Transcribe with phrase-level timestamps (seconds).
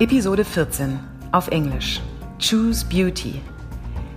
[0.00, 0.98] Episode 14
[1.30, 2.00] auf Englisch.
[2.38, 3.42] Choose Beauty.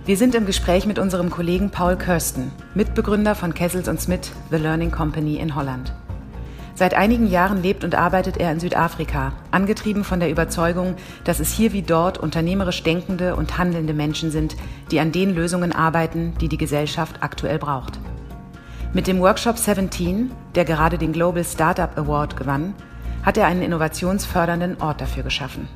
[0.06, 4.90] Wir sind im Gespräch mit unserem Kollegen Paul Kirsten, Mitbegründer von Kessels Smith, The Learning
[4.90, 5.92] Company in Holland.
[6.74, 10.94] Seit einigen Jahren lebt und arbeitet er in Südafrika, angetrieben von der Überzeugung,
[11.24, 14.56] dass es hier wie dort unternehmerisch denkende und handelnde Menschen sind,
[14.90, 18.00] die an den Lösungen arbeiten, die die Gesellschaft aktuell braucht.
[18.94, 22.72] Mit dem Workshop 17, der gerade den Global Startup Award gewann,
[23.24, 25.68] hat er einen innovationsfördernden Ort dafür geschaffen.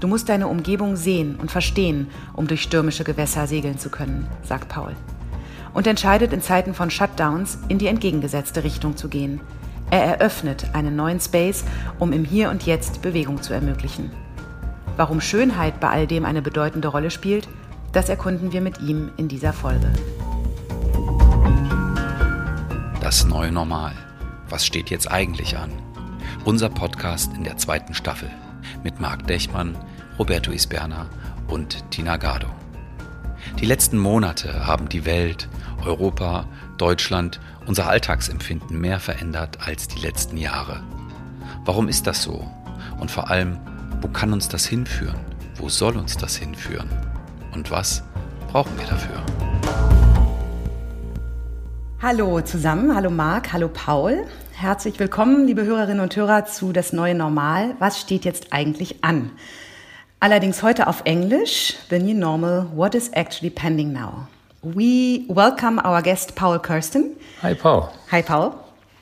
[0.00, 4.68] Du musst deine Umgebung sehen und verstehen, um durch stürmische Gewässer segeln zu können, sagt
[4.68, 4.96] Paul.
[5.74, 9.40] Und entscheidet in Zeiten von Shutdowns in die entgegengesetzte Richtung zu gehen.
[9.90, 11.64] Er eröffnet einen neuen Space,
[12.00, 14.10] um im Hier und Jetzt Bewegung zu ermöglichen.
[14.96, 17.48] Warum Schönheit bei all dem eine bedeutende Rolle spielt,
[17.92, 19.90] das erkunden wir mit ihm in dieser Folge.
[23.00, 23.92] Das neue Normal.
[24.48, 25.70] Was steht jetzt eigentlich an?
[26.44, 28.28] Unser Podcast in der zweiten Staffel
[28.82, 29.76] mit Marc Dechmann,
[30.18, 31.08] Roberto Isberna
[31.46, 32.48] und Tina Gado.
[33.60, 35.48] Die letzten Monate haben die Welt,
[35.84, 36.48] Europa,
[36.78, 40.82] Deutschland, unser Alltagsempfinden mehr verändert als die letzten Jahre.
[41.64, 42.44] Warum ist das so?
[42.98, 43.60] Und vor allem,
[44.00, 45.20] wo kann uns das hinführen?
[45.54, 46.88] Wo soll uns das hinführen?
[47.52, 48.02] Und was
[48.48, 49.51] brauchen wir dafür?
[52.02, 54.26] Hallo zusammen, hallo Marc, hallo Paul.
[54.50, 57.76] Herzlich willkommen, liebe Hörerinnen und Hörer, zu Das neue Normal.
[57.78, 59.30] Was steht jetzt eigentlich an?
[60.18, 64.26] Allerdings heute auf Englisch, The New Normal, What is actually pending now?
[64.62, 67.16] We welcome our guest Paul Kirsten.
[67.40, 67.90] Hi, Paul.
[68.10, 68.54] Hi, Paul.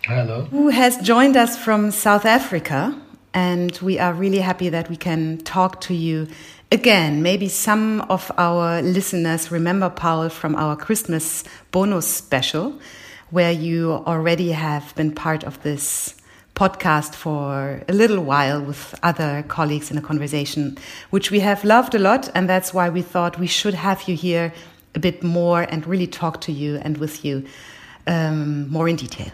[0.06, 0.46] Hello.
[0.50, 2.94] Who has joined us from South Africa.
[3.32, 6.26] And we are really happy that we can talk to you
[6.72, 7.22] again.
[7.22, 12.78] Maybe some of our listeners remember Paul from our Christmas bonus special,
[13.30, 16.14] where you already have been part of this
[16.54, 20.77] podcast for a little while with other colleagues in a conversation,
[21.10, 22.28] which we have loved a lot.
[22.34, 24.52] And that's why we thought we should have you here
[24.95, 27.45] a bit more and really talk to you and with you
[28.06, 29.33] um, more in detail.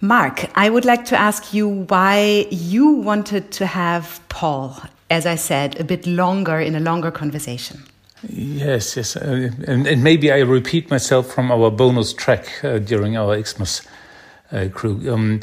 [0.00, 4.76] Mark, I would like to ask you why you wanted to have Paul,
[5.10, 7.82] as I said, a bit longer in a longer conversation.
[8.28, 9.16] Yes, yes.
[9.16, 13.82] Uh, and, and, maybe I repeat myself from our bonus track uh, during our Xmas
[14.50, 15.12] uh, crew.
[15.12, 15.40] Um,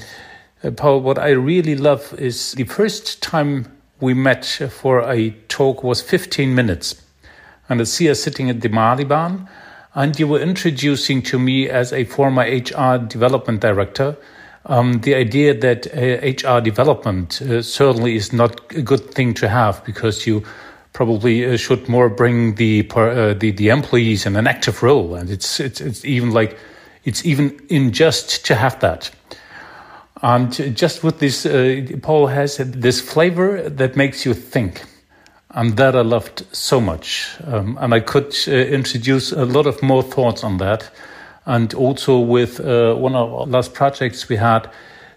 [0.63, 5.84] uh, Paul, what I really love is the first time we met for a talk
[5.84, 7.01] was 15 minutes.
[7.69, 9.47] And I see us sitting at the Maliebaan,
[9.95, 14.18] and you were introducing to me as a former HR development director
[14.66, 19.50] um, the idea that uh, HR development uh, certainly is not a good thing to
[19.50, 20.44] have because you
[20.94, 25.29] probably uh, should more bring the, uh, the the employees in an active role, and
[25.29, 26.57] it's it's it's even like
[27.03, 29.12] it's even unjust to have that.
[30.22, 34.84] And just with this, uh, Paul has this flavor that makes you think.
[35.56, 37.35] And that I loved so much.
[37.44, 40.90] Um, and I could uh, introduce a lot of more thoughts on that
[41.46, 44.70] and also with uh, one of our last projects we had.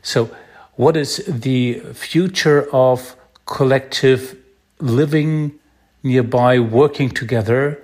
[0.03, 0.31] So,
[0.77, 3.17] what is the future of
[3.47, 4.37] collective
[4.79, 5.59] living
[6.03, 7.83] nearby, working together,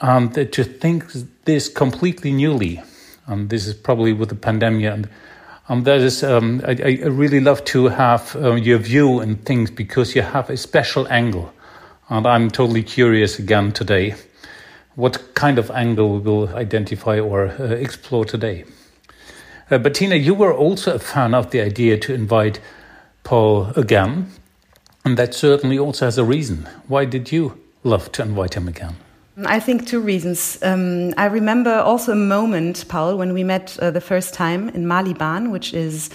[0.00, 1.06] and to think
[1.44, 2.82] this completely newly?
[3.26, 4.84] And this is probably with the pandemic.
[4.84, 5.08] And
[5.68, 9.70] um, that is, um, I, I, really love to have uh, your view and things
[9.70, 11.52] because you have a special angle.
[12.08, 14.16] And I'm totally curious again today
[15.00, 18.64] what kind of angle we will identify or uh, explore today.
[19.70, 22.60] Uh, but Tina, you were also a fan of the idea to invite
[23.24, 24.30] Paul again,
[25.04, 26.68] and that certainly also has a reason.
[26.86, 28.96] Why did you love to invite him again?
[29.46, 30.58] I think two reasons.
[30.62, 34.84] Um, I remember also a moment, Paul, when we met uh, the first time in
[34.84, 36.10] Maliebaan, which is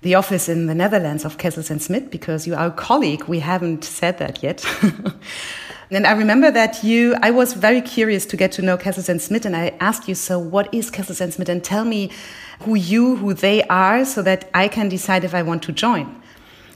[0.00, 3.24] the office in the Netherlands of Kessels and Smit, because you are a colleague.
[3.24, 4.64] We haven't said that yet.
[5.90, 9.20] And I remember that you, I was very curious to get to know Kessels and
[9.20, 11.48] Smit, and I asked you, so what is Kessels and Smit?
[11.48, 12.10] And tell me
[12.60, 16.20] who you, who they are, so that I can decide if I want to join.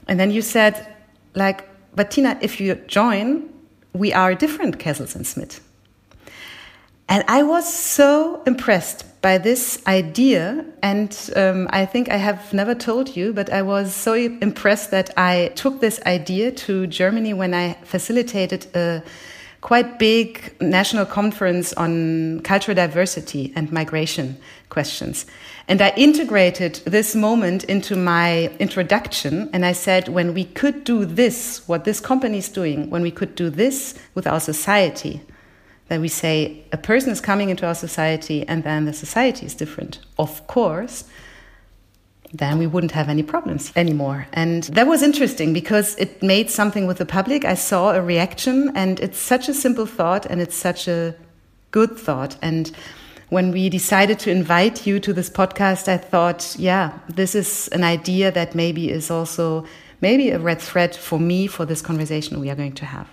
[0.07, 0.95] And then you said,
[1.35, 3.49] like, but Tina, if you join,
[3.93, 5.59] we are different Kessels and Smit.
[7.09, 10.63] And I was so impressed by this idea.
[10.83, 15.09] And um, I think I have never told you, but I was so impressed that
[15.17, 19.03] I took this idea to Germany when I facilitated a
[19.61, 24.37] quite big national conference on cultural diversity and migration
[24.69, 25.25] questions.
[25.67, 29.49] And I integrated this moment into my introduction.
[29.51, 33.11] And I said, when we could do this, what this company is doing, when we
[33.11, 35.21] could do this with our society,
[35.89, 39.55] that we say a person is coming into our society and then the society is
[39.55, 39.99] different.
[40.17, 41.03] Of course,
[42.31, 44.27] then we wouldn't have any problems anymore.
[44.33, 47.43] And that was interesting because it made something with the public.
[47.43, 51.15] I saw a reaction, and it's such a simple thought, and it's such a
[51.71, 52.37] good thought.
[52.41, 52.71] And
[53.29, 57.83] when we decided to invite you to this podcast, I thought, yeah, this is an
[57.83, 59.65] idea that maybe is also
[60.01, 63.07] maybe a red thread for me for this conversation we are going to have.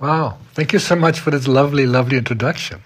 [0.00, 0.38] Wow.
[0.54, 2.80] Thank you so much for this lovely, lovely introduction.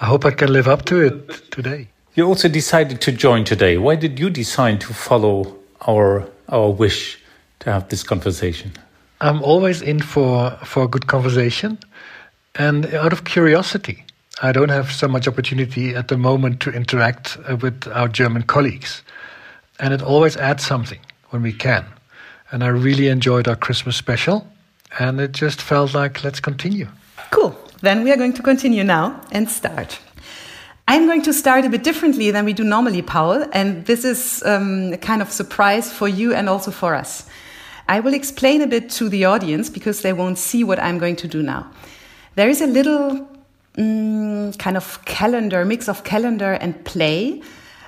[0.00, 1.88] I hope I can live up to it today.
[2.14, 3.78] You also decided to join today.
[3.78, 5.56] Why did you decide to follow
[5.86, 7.18] our our wish
[7.60, 8.72] to have this conversation?
[9.20, 11.78] I'm always in for for a good conversation
[12.54, 14.04] and out of curiosity.
[14.42, 18.42] I don't have so much opportunity at the moment to interact uh, with our German
[18.42, 19.02] colleagues.
[19.78, 21.00] And it always adds something
[21.30, 21.84] when we can.
[22.50, 24.46] And I really enjoyed our Christmas special
[24.98, 26.88] and it just felt like let's continue.
[27.30, 27.56] Cool.
[27.82, 29.98] Then we are going to continue now and start.
[30.88, 34.42] I'm going to start a bit differently than we do normally, Paul, and this is
[34.46, 37.28] um, a kind of surprise for you and also for us.
[37.88, 41.16] I will explain a bit to the audience because they won't see what I'm going
[41.16, 41.70] to do now.
[42.36, 43.28] There is a little
[43.76, 47.42] mm, kind of calendar, mix of calendar and play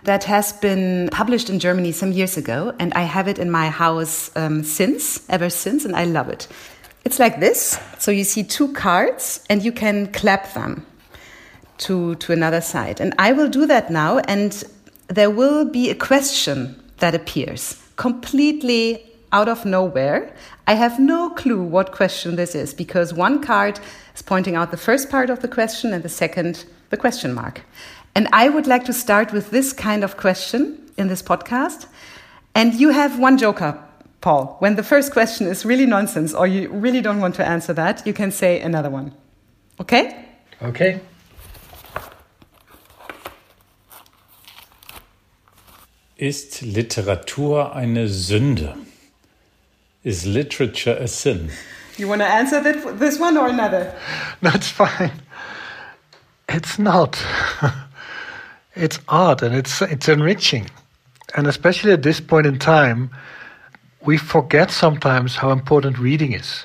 [0.04, 3.68] that has been published in Germany some years ago, and I have it in my
[3.68, 6.48] house um, since, ever since, and I love it.
[7.08, 7.80] It's like this.
[7.98, 10.84] So you see two cards, and you can clap them
[11.78, 13.00] to, to another side.
[13.00, 14.52] And I will do that now, and
[15.06, 19.02] there will be a question that appears completely
[19.32, 20.36] out of nowhere.
[20.66, 23.80] I have no clue what question this is because one card
[24.14, 27.62] is pointing out the first part of the question and the second, the question mark.
[28.14, 31.86] And I would like to start with this kind of question in this podcast.
[32.54, 33.82] And you have one joker,
[34.20, 34.56] Paul.
[34.58, 38.06] When the first question is really nonsense or you really don't want to answer that,
[38.06, 39.12] you can say another one.
[39.80, 40.24] Okay?
[40.60, 41.00] Okay.
[46.16, 48.76] Ist Literatur eine Sünde?
[50.02, 51.50] Is literature a sin?
[51.96, 53.94] You want to answer that, this one or another?
[54.40, 55.12] That's fine.
[56.48, 57.22] It's not.
[58.74, 60.70] it's art and it's it's enriching.
[61.34, 63.10] And especially at this point in time,
[64.08, 66.64] we forget sometimes how important reading is.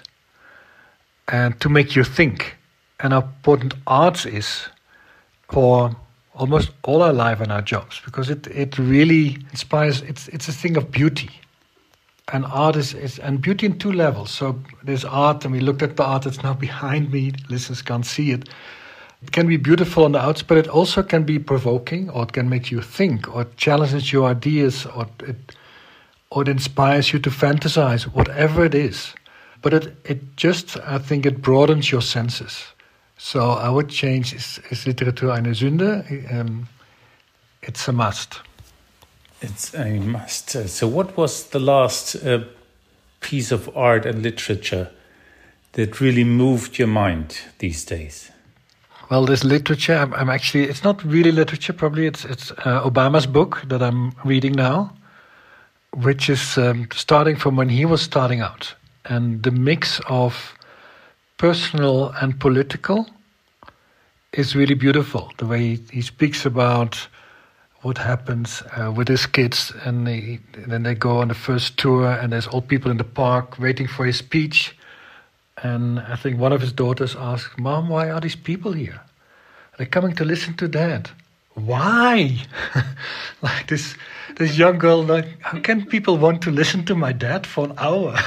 [1.27, 2.55] And to make you think
[3.01, 4.69] and how important art is
[5.49, 5.93] for
[6.33, 10.53] almost all our life and our jobs because it, it really inspires it's it's a
[10.53, 11.31] thing of beauty.
[12.31, 14.31] And art is, is and beauty in two levels.
[14.31, 14.45] So
[14.81, 17.33] there's art and we looked at the art that's now behind me.
[17.49, 18.47] Listeners can't see it.
[19.21, 22.31] It can be beautiful on the outside but it also can be provoking or it
[22.31, 25.55] can make you think or challenges your ideas or it
[26.33, 29.13] or it inspires you to fantasize whatever it is
[29.61, 32.73] but it, it just i think it broadens your senses
[33.17, 36.03] so I would change is, is Literatur eine Sünde?
[36.29, 36.67] Um,
[37.61, 38.41] it's a must.
[39.41, 40.49] It's a must.
[40.67, 42.43] So, what was the last uh,
[43.21, 44.91] piece of art and literature
[45.71, 48.29] that really moved your mind these days?
[49.09, 53.25] Well, this literature, I'm, I'm actually, it's not really literature, probably it's, it's uh, Obama's
[53.25, 54.93] book that I'm reading now,
[55.93, 58.73] which is um, starting from when he was starting out.
[59.05, 60.53] And the mix of
[61.37, 63.07] personal and political
[64.31, 65.31] is really beautiful.
[65.37, 67.07] The way he, speaks about
[67.81, 71.77] what happens uh, with his kids, and, they, and then they go on the first
[71.77, 74.75] tour, and there's old people in the park waiting for his speech.
[75.61, 79.01] And I think one of his daughters asked, "Mom, why are these people here?
[79.77, 81.09] They're coming to listen to Dad.
[81.55, 82.37] Why?
[83.41, 83.95] like this,
[84.35, 85.03] this young girl.
[85.03, 88.17] Like, how can people want to listen to my dad for an hour?"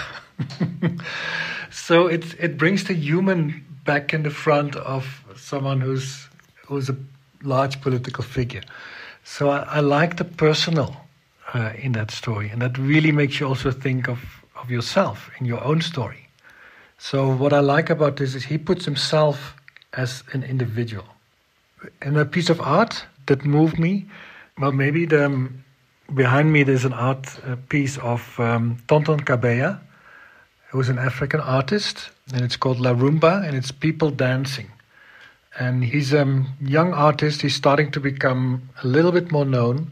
[1.70, 6.28] so it it brings the human back in the front of someone who's
[6.66, 6.96] who's a
[7.42, 8.62] large political figure.
[9.25, 10.96] So I, I like the personal
[11.54, 14.18] uh, in that story, and that really makes you also think of
[14.54, 16.28] of yourself in your own story.
[16.98, 19.54] So what I like about this is he puts himself
[19.92, 21.04] as an individual.
[22.00, 24.06] And a piece of art that moved me,
[24.58, 25.64] well, maybe the um,
[26.14, 29.80] behind me there's an art uh, piece of um, Tonton Kabeya,
[30.70, 34.70] who's an African artist, and it's called La Rumba, and it's people dancing.
[35.58, 37.40] And he's a young artist.
[37.40, 39.90] He's starting to become a little bit more known.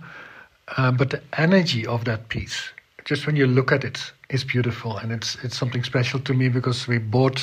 [0.77, 2.71] Uh, but the energy of that piece,
[3.05, 4.99] just when you look at it, is beautiful.
[4.99, 7.43] And it's, it's something special to me because we bought,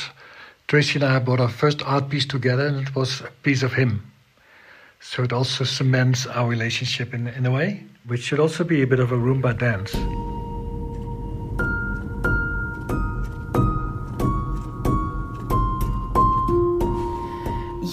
[0.68, 3.74] Tracy and I bought our first art piece together, and it was a piece of
[3.74, 4.12] him.
[5.00, 8.88] So it also cements our relationship in, in a way, which should also be a
[8.88, 9.96] bit of a rumba dance.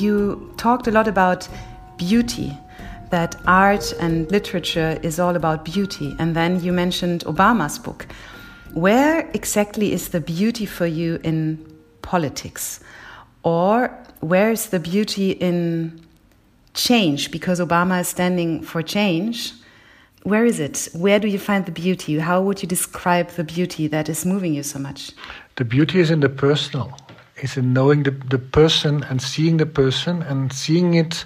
[0.01, 1.49] you talked a lot about
[1.97, 2.57] beauty,
[3.11, 6.15] that art and literature is all about beauty.
[6.19, 8.07] And then you mentioned Obama's book.
[8.75, 11.65] Where exactly is the beauty for you in
[12.03, 12.81] politics?
[13.43, 13.89] Or
[14.21, 16.01] where is the beauty in
[16.75, 17.31] change?
[17.31, 19.55] Because Obama is standing for change.
[20.25, 20.89] Where is it?
[20.93, 22.19] Where do you find the beauty?
[22.19, 25.13] How would you describe the beauty that is moving you so much?
[25.57, 26.97] The beauty is in the personal,
[27.37, 31.25] It's in knowing the, the person and seeing the person and seeing it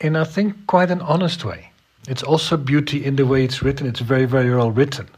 [0.00, 1.72] in, I think, quite an honest way.
[2.08, 3.86] It's also beauty in the way it's written.
[3.86, 5.08] It's very, very well written.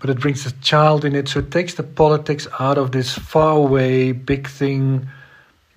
[0.00, 3.14] But it brings a child in it, so it takes the politics out of this
[3.14, 5.08] far away big thing,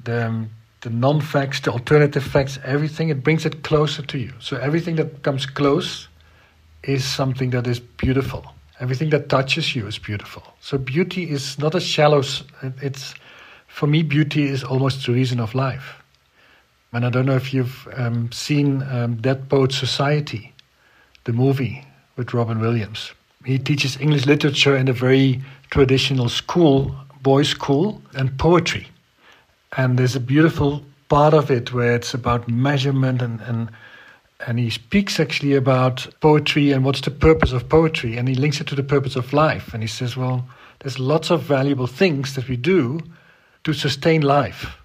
[0.04, 0.46] the,
[0.82, 3.10] the non facts, the alternative facts, everything.
[3.10, 4.34] It brings it closer to you.
[4.40, 6.08] So everything that comes close
[6.84, 8.46] is something that is beautiful.
[8.80, 10.44] Everything that touches you is beautiful.
[10.60, 12.24] So beauty is not a shallow.
[12.82, 13.14] It's
[13.68, 15.96] for me, beauty is almost the reason of life.
[16.94, 20.54] And I don't know if you've um, seen um, Dead Poet Society,
[21.24, 21.86] the movie
[22.18, 23.14] with Robin Williams.
[23.46, 28.88] He teaches English literature in a very traditional school, boys' school, and poetry.
[29.78, 33.70] And there's a beautiful part of it where it's about measurement and, and
[34.48, 38.60] and he speaks actually about poetry and what's the purpose of poetry and he links
[38.62, 40.48] it to the purpose of life and he says well
[40.80, 43.00] there's lots of valuable things that we do
[43.64, 44.78] to sustain life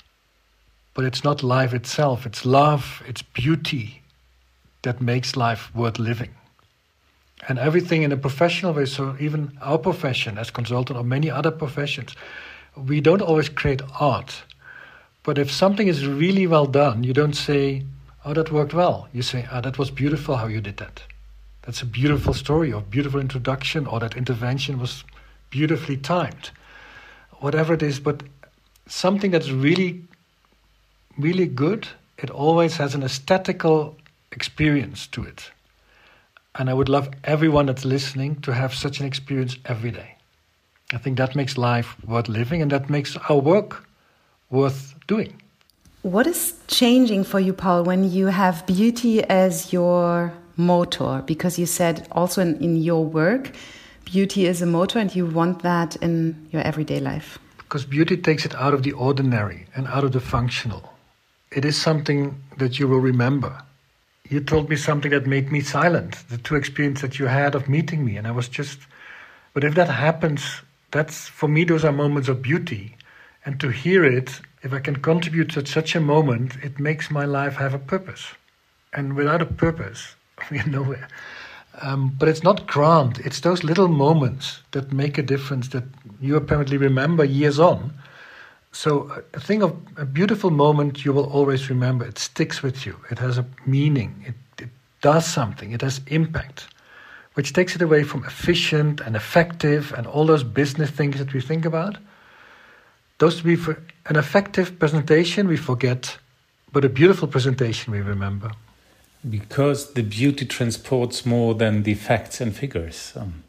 [0.96, 4.00] but it's not life itself, it's love, it's beauty
[4.80, 6.30] that makes life worth living.
[7.46, 11.50] And everything in a professional way, so even our profession as consultant or many other
[11.50, 12.16] professions,
[12.74, 14.42] we don't always create art.
[15.22, 17.84] But if something is really well done, you don't say,
[18.26, 19.08] oh, that worked well.
[19.14, 21.02] You say, oh, that was beautiful how you did that.
[21.62, 25.04] That's a beautiful story or beautiful introduction or that intervention was
[25.50, 26.50] beautifully timed.
[27.38, 28.22] Whatever it is, but
[28.86, 30.02] something that's really
[31.18, 33.96] really good, it always has an aesthetical
[34.32, 35.50] experience to it.
[36.54, 40.16] And I would love everyone that's listening to have such an experience every day.
[40.92, 43.86] I think that makes life worth living and that makes our work
[44.50, 45.40] worth doing.
[46.06, 51.24] What is changing for you, Paul, when you have beauty as your motor?
[51.26, 53.50] Because you said also in, in your work,
[54.04, 57.40] beauty is a motor and you want that in your everyday life.
[57.56, 60.92] Because beauty takes it out of the ordinary and out of the functional
[61.50, 63.62] it is something that you will remember.
[64.28, 67.68] You told me something that made me silent, the two experiences that you had of
[67.68, 68.16] meeting me.
[68.16, 68.78] And I was just,
[69.54, 70.42] but if that happens,
[70.92, 72.96] that's, for me, those are moments of beauty.
[73.44, 77.24] And to hear it, if I can contribute at such a moment, it makes my
[77.24, 78.24] life have a purpose.
[78.92, 80.14] And without a purpose,
[80.50, 81.08] we are nowhere.
[81.82, 85.84] Um, but it's not grand, it's those little moments that make a difference that
[86.20, 87.92] you apparently remember years on
[88.76, 92.04] so a thing of a beautiful moment you will always remember.
[92.04, 92.94] It sticks with you.
[93.10, 94.22] It has a meaning.
[94.26, 94.68] It, it
[95.00, 95.72] does something.
[95.72, 96.68] It has impact,
[97.34, 101.40] which takes it away from efficient and effective and all those business things that we
[101.40, 101.96] think about.
[103.16, 106.18] Those to be for an effective presentation we forget,
[106.72, 108.52] but a beautiful presentation we remember.
[109.28, 113.12] Because the beauty transports more than the facts and figures.
[113.16, 113.42] Um,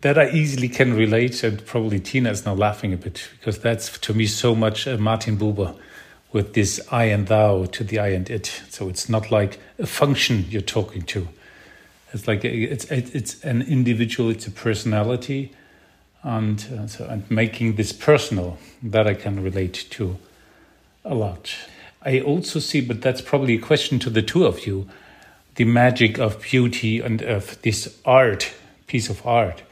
[0.00, 3.98] that I easily can relate, and probably Tina is now laughing a bit because that's
[3.98, 5.76] to me so much uh, Martin Buber
[6.32, 8.62] with this I and thou to the I and it.
[8.70, 11.28] So it's not like a function you're talking to.
[12.12, 14.30] It's like a, it's it's an individual.
[14.30, 15.52] It's a personality,
[16.22, 20.18] and uh, so and making this personal that I can relate to
[21.04, 21.54] a lot.
[22.02, 24.88] I also see, but that's probably a question to the two of you,
[25.56, 28.52] the magic of beauty and of this art,
[28.86, 29.62] piece of art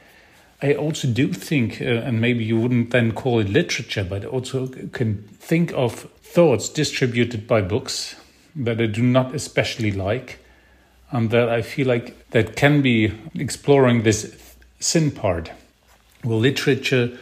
[0.62, 4.68] I also do think, uh, and maybe you wouldn't then call it literature, but also
[4.68, 8.16] can think of thoughts distributed by books
[8.56, 10.38] that I do not especially like,
[11.10, 15.50] and that I feel like that can be exploring this sin part.
[16.26, 17.16] Well, literature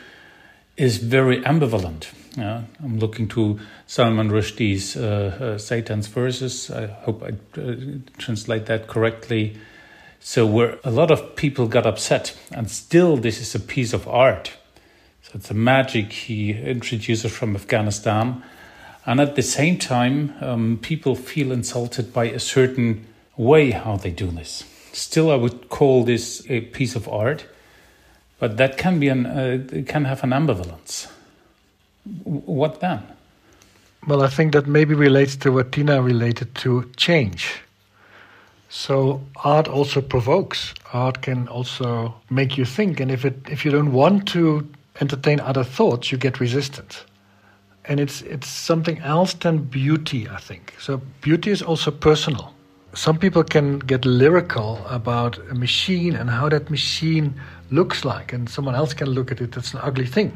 [0.78, 2.10] is very ambivalent.
[2.38, 2.62] Yeah?
[2.82, 6.70] I'm looking to Salman Rushdie's uh, uh, Satan's Verses.
[6.70, 7.74] I hope I uh,
[8.18, 9.58] translate that correctly
[10.20, 14.08] so where a lot of people got upset, and still this is a piece of
[14.08, 14.52] art.
[15.20, 18.42] So it's a magic he introduces from Afghanistan,
[19.04, 23.04] and at the same time, um, people feel insulted by a certain
[23.36, 24.64] way how they do this.
[24.94, 27.44] Still, I would call this a piece of art,
[28.38, 31.08] but that can be an uh, can have an ambivalence.
[32.24, 33.02] What then?
[34.06, 37.64] Well, I think that maybe relates to what Tina related to change
[38.74, 40.74] so art also provokes.
[40.92, 44.68] Art can also make you think, and if it if you don't want to
[45.00, 47.04] entertain other thoughts, you get resistant.
[47.84, 50.74] And it's it's something else than beauty, I think.
[50.78, 52.53] So beauty is also personal.
[52.94, 57.34] Some people can get lyrical about a machine and how that machine
[57.70, 60.32] looks like, and someone else can look at it, that's an ugly thing.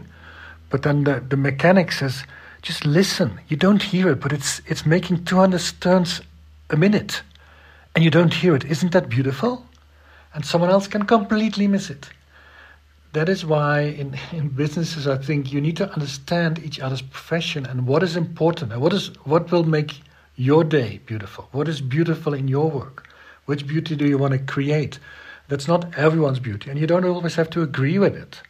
[0.70, 2.24] But then the, the mechanic says,
[2.62, 3.40] just listen.
[3.48, 6.20] You don't hear it, but it's, it's making 200 turns
[6.70, 7.22] a minute,
[7.94, 8.64] and you don't hear it.
[8.64, 9.64] Isn't that beautiful?
[10.34, 12.10] And someone else can completely miss it.
[13.12, 17.66] That is why in, in businesses, I think you need to understand each other's profession
[17.66, 20.02] and what is important and what is what will make
[20.38, 21.48] your day beautiful?
[21.52, 23.08] What is beautiful in your work?
[23.46, 24.98] Which beauty do you want to create?
[25.48, 28.40] That's not everyone's beauty, and you don't always have to agree with it.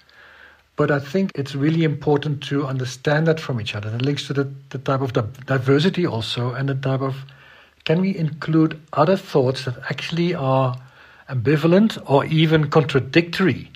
[0.76, 3.88] But I think it's really important to understand that from each other.
[3.88, 5.12] And it links to the, the type of
[5.46, 7.16] diversity also, and the type of
[7.84, 10.76] can we include other thoughts that actually are
[11.30, 13.70] ambivalent or even contradictory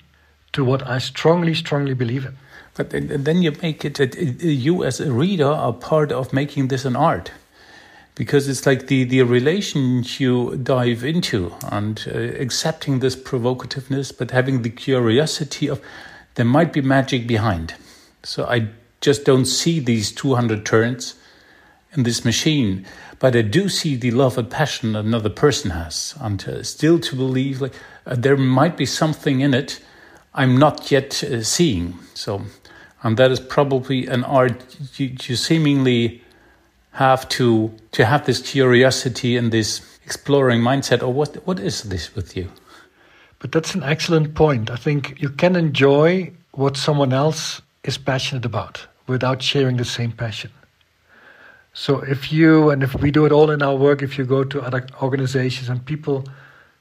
[0.51, 2.37] to what I strongly, strongly believe in.
[2.75, 3.99] But then you make it,
[4.43, 7.31] you as a reader are part of making this an art
[8.15, 14.31] because it's like the the relation you dive into and uh, accepting this provocativeness but
[14.31, 15.81] having the curiosity of
[16.35, 17.75] there might be magic behind.
[18.23, 18.67] So i
[19.01, 21.15] just don't see these 200 turns
[21.91, 22.85] in this machine
[23.19, 26.15] but i do see the love and passion another person has.
[26.19, 27.73] And uh, still to believe like
[28.05, 29.81] uh, there might be something in it
[30.35, 31.97] i'm not yet uh, seeing.
[32.13, 32.43] So
[33.01, 36.22] and that is probably an art you, you seemingly
[36.93, 42.15] have to to have this curiosity and this exploring mindset or what what is this
[42.15, 42.49] with you?
[43.39, 44.69] But that's an excellent point.
[44.69, 50.11] I think you can enjoy what someone else is passionate about without sharing the same
[50.11, 50.51] passion.
[51.73, 54.43] So if you and if we do it all in our work if you go
[54.43, 56.23] to other organizations and people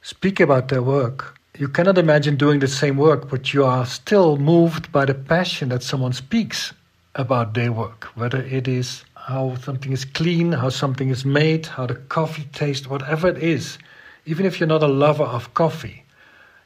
[0.02, 4.36] speak about their work you cannot imagine doing the same work but you are still
[4.36, 6.72] moved by the passion that someone speaks
[7.14, 11.86] about their work whether it is how something is clean, how something is made, how
[11.86, 13.78] the coffee tastes, whatever it is.
[14.26, 16.04] Even if you're not a lover of coffee,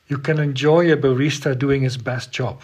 [0.09, 2.61] you can enjoy a barista doing his best job.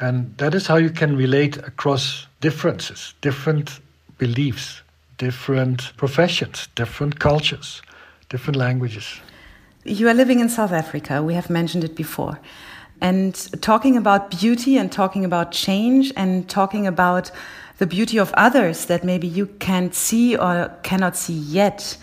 [0.00, 3.80] And that is how you can relate across differences, different
[4.18, 4.82] beliefs,
[5.16, 7.82] different professions, different cultures,
[8.28, 9.20] different languages.
[9.84, 11.22] You are living in South Africa.
[11.22, 12.38] We have mentioned it before.
[13.00, 17.30] And talking about beauty and talking about change and talking about
[17.78, 21.96] the beauty of others that maybe you can't see or cannot see yet.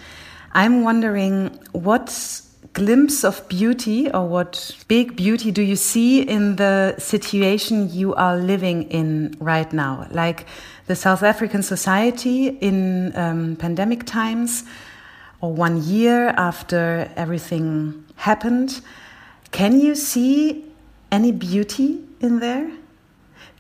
[0.54, 2.42] I'm wondering what
[2.74, 8.36] glimpse of beauty or what big beauty do you see in the situation you are
[8.38, 10.08] living in right now?
[10.12, 10.46] Like
[10.88, 14.64] the South African society in um, pandemic times
[15.42, 18.82] or one year after everything happened.
[19.52, 20.66] Can you see
[21.12, 22.70] any beauty in there?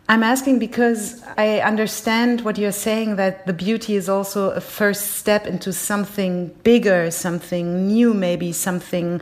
[0.07, 5.13] I'm asking because I understand what you're saying that the beauty is also a first
[5.13, 9.19] step into something bigger, something new, maybe something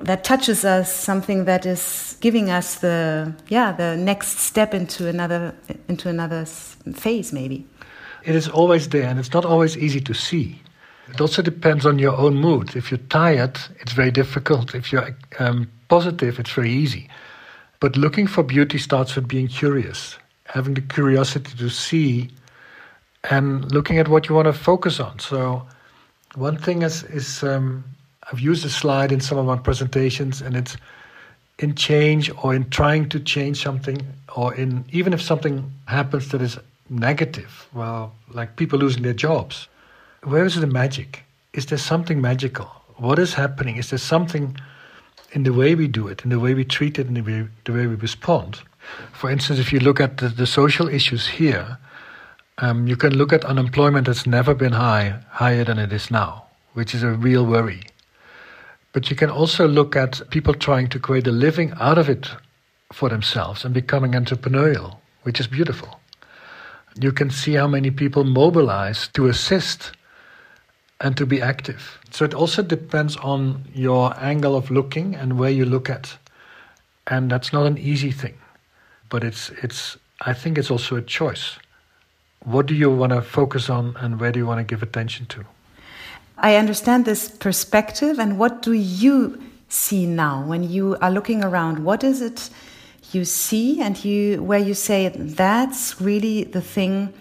[0.00, 5.54] that touches us, something that is giving us the yeah the next step into another
[5.88, 7.66] into another phase, maybe.
[8.24, 10.60] It is always there, and it's not always easy to see.
[11.08, 12.76] It also depends on your own mood.
[12.76, 14.74] If you're tired, it's very difficult.
[14.74, 17.08] If you're um, positive, it's very easy.
[17.80, 22.30] But looking for beauty starts with being curious, having the curiosity to see
[23.30, 25.18] and looking at what you want to focus on.
[25.18, 25.66] So,
[26.34, 27.84] one thing is, is um,
[28.30, 30.76] I've used a slide in some of my presentations, and it's
[31.58, 36.42] in change or in trying to change something, or in even if something happens that
[36.42, 39.68] is negative, well, like people losing their jobs,
[40.24, 41.24] where is the magic?
[41.54, 42.66] Is there something magical?
[42.96, 43.76] What is happening?
[43.76, 44.56] Is there something
[45.32, 47.48] in the way we do it, in the way we treat it, in the way,
[47.64, 48.60] the way we respond.
[49.12, 51.78] For instance, if you look at the, the social issues here,
[52.58, 56.44] um, you can look at unemployment that's never been high, higher than it is now,
[56.74, 57.82] which is a real worry.
[58.92, 62.28] But you can also look at people trying to create a living out of it
[62.92, 66.00] for themselves and becoming entrepreneurial, which is beautiful.
[67.00, 69.92] You can see how many people mobilize to assist
[71.00, 71.98] and to be active.
[72.10, 76.18] So it also depends on your angle of looking and where you look at.
[77.06, 78.34] And that's not an easy thing.
[79.08, 81.58] But it's it's I think it's also a choice.
[82.44, 85.26] What do you want to focus on and where do you want to give attention
[85.26, 85.44] to?
[86.38, 91.84] I understand this perspective and what do you see now when you are looking around?
[91.84, 92.50] What is it
[93.12, 97.12] you see and you where you say that's really the thing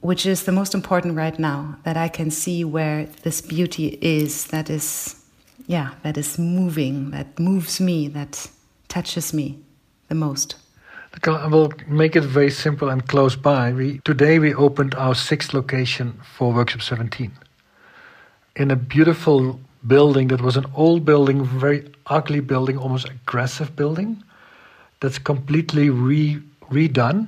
[0.00, 4.46] which is the most important right now that I can see where this beauty is
[4.46, 5.16] that is
[5.66, 8.50] yeah that is moving that moves me that
[8.88, 9.58] touches me
[10.08, 10.56] the most.
[11.26, 13.72] I will make it very simple and close by.
[13.72, 17.32] We, today we opened our sixth location for Workshop 17
[18.56, 24.22] in a beautiful building that was an old building, very ugly building, almost aggressive building,
[25.00, 27.26] that's completely re- redone,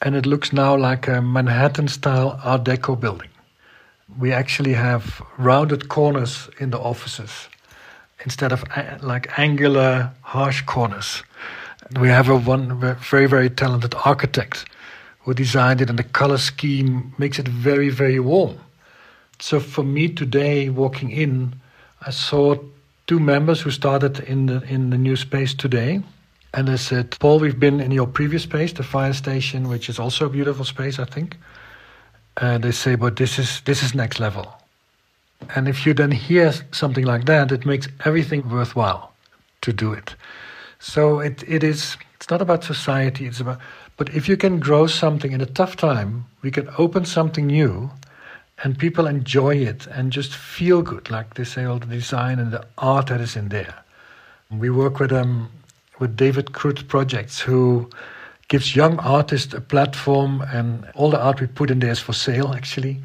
[0.00, 3.30] and it looks now like a Manhattan-style Art Deco building.
[4.18, 7.48] We actually have rounded corners in the offices
[8.24, 11.22] instead of uh, like angular, harsh corners.
[12.00, 14.64] We have a one very, very talented architect
[15.20, 18.58] who designed it, and the color scheme makes it very, very warm.
[19.40, 21.54] So for me today, walking in,
[22.02, 22.56] I saw
[23.06, 26.02] two members who started in the in the new space today,
[26.54, 29.98] and they said, "Paul, we've been in your previous space, the fire station, which is
[29.98, 31.36] also a beautiful space, I think."
[32.36, 34.46] And they say, "But this is this is next level."
[35.54, 39.12] And if you then hear something like that, it makes everything worthwhile
[39.60, 40.14] to do it.
[40.80, 43.58] So it, it is it's not about society, it's about
[43.96, 47.90] but if you can grow something in a tough time, we can open something new
[48.62, 52.52] and people enjoy it and just feel good, like they say all the design and
[52.52, 53.74] the art that is in there.
[54.50, 55.50] We work with um
[55.98, 57.88] with David Krut Projects who
[58.48, 62.12] gives young artists a platform and all the art we put in there is for
[62.12, 63.00] sale actually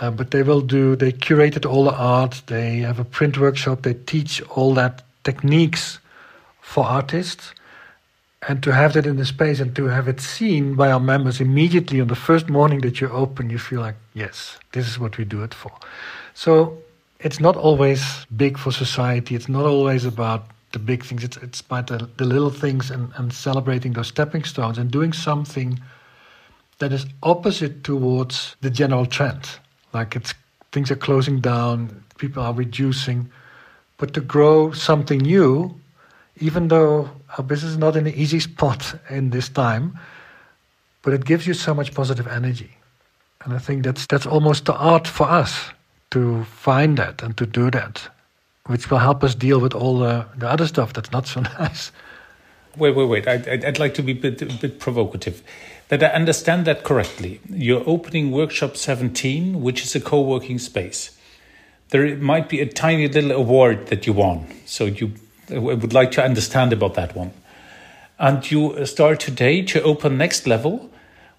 [0.00, 3.82] uh, but they will do, they curated all the art, they have a print workshop,
[3.82, 5.98] they teach all that techniques
[6.60, 7.52] for artists.
[8.48, 11.40] And to have that in the space and to have it seen by our members
[11.40, 15.18] immediately on the first morning that you open, you feel like, yes, this is what
[15.18, 15.72] we do it for.
[16.32, 16.78] So
[17.18, 21.60] it's not always big for society, it's not always about the big things, it's, it's
[21.60, 25.80] about the, the little things and, and celebrating those stepping stones and doing something
[26.78, 29.48] that is opposite towards the general trend
[29.92, 30.34] like it's
[30.72, 33.30] things are closing down, people are reducing.
[33.96, 35.74] But to grow something new,
[36.36, 39.98] even though our business is not in an easy spot in this time,
[41.02, 42.70] but it gives you so much positive energy.
[43.42, 45.70] And I think that's that's almost the art for us
[46.10, 48.08] to find that and to do that,
[48.66, 51.92] which will help us deal with all the, the other stuff that's not so nice.
[52.76, 53.26] Wait, wait, wait.
[53.26, 55.42] I, would like to be a bit, a bit provocative
[55.88, 57.40] that I understand that correctly.
[57.48, 61.16] You're opening Workshop 17, which is a co working space.
[61.88, 64.46] There might be a tiny little award that you won.
[64.66, 65.14] So you
[65.52, 67.32] I would like to understand about that one.
[68.18, 70.90] And you start today to open next level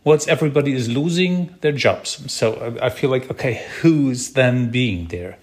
[0.04, 2.32] once everybody is losing their jobs.
[2.32, 5.38] So I feel like, okay, who's then being there?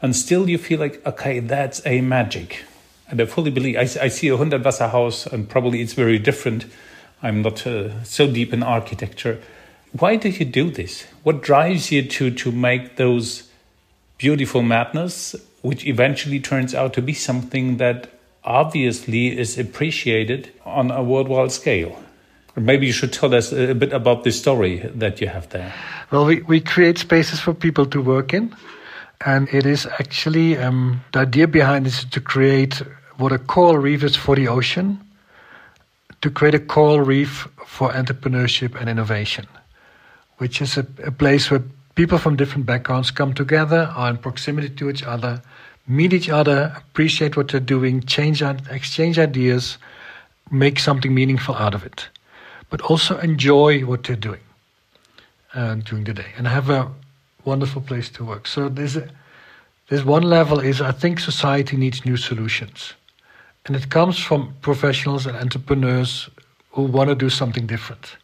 [0.00, 2.64] And still you feel like, okay, that's a magic.
[3.10, 6.66] And I fully believe, I, I see a Hundertwasser house and probably it's very different
[7.22, 9.40] I'm not uh, so deep in architecture.
[9.98, 11.04] Why do you do this?
[11.22, 13.48] What drives you to to make those
[14.18, 18.08] beautiful madness, which eventually turns out to be something that
[18.44, 21.98] obviously is appreciated on a worldwide scale?
[22.54, 25.72] Maybe you should tell us a bit about the story that you have there.
[26.10, 28.54] Well, we, we create spaces for people to work in.
[29.24, 32.82] And it is actually um, the idea behind this is to create
[33.16, 35.00] what a coral reef is for the ocean
[36.20, 39.46] to create a coral reef for entrepreneurship and innovation,
[40.38, 41.62] which is a, a place where
[41.94, 45.40] people from different backgrounds come together, are in proximity to each other,
[45.86, 49.78] meet each other, appreciate what they're doing, change, exchange ideas,
[50.50, 52.08] make something meaningful out of it,
[52.70, 54.40] but also enjoy what they're doing
[55.54, 56.32] uh, during the day.
[56.36, 56.90] And have a
[57.44, 58.46] wonderful place to work.
[58.46, 59.08] So there's a,
[59.88, 62.94] there's one level is I think society needs new solutions.
[63.66, 66.30] And it comes from professionals and entrepreneurs
[66.70, 68.16] who want to do something different.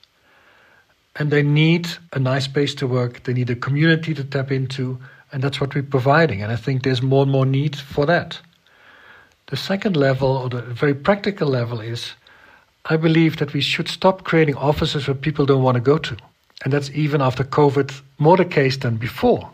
[1.16, 4.98] And they need a nice place to work, they need a community to tap into,
[5.32, 6.42] and that's what we're providing.
[6.42, 8.40] And I think there's more and more need for that.
[9.46, 12.14] The second level, or the very practical level, is
[12.86, 16.16] I believe that we should stop creating offices where people don't want to go to.
[16.64, 19.50] And that's even after COVID more the case than before.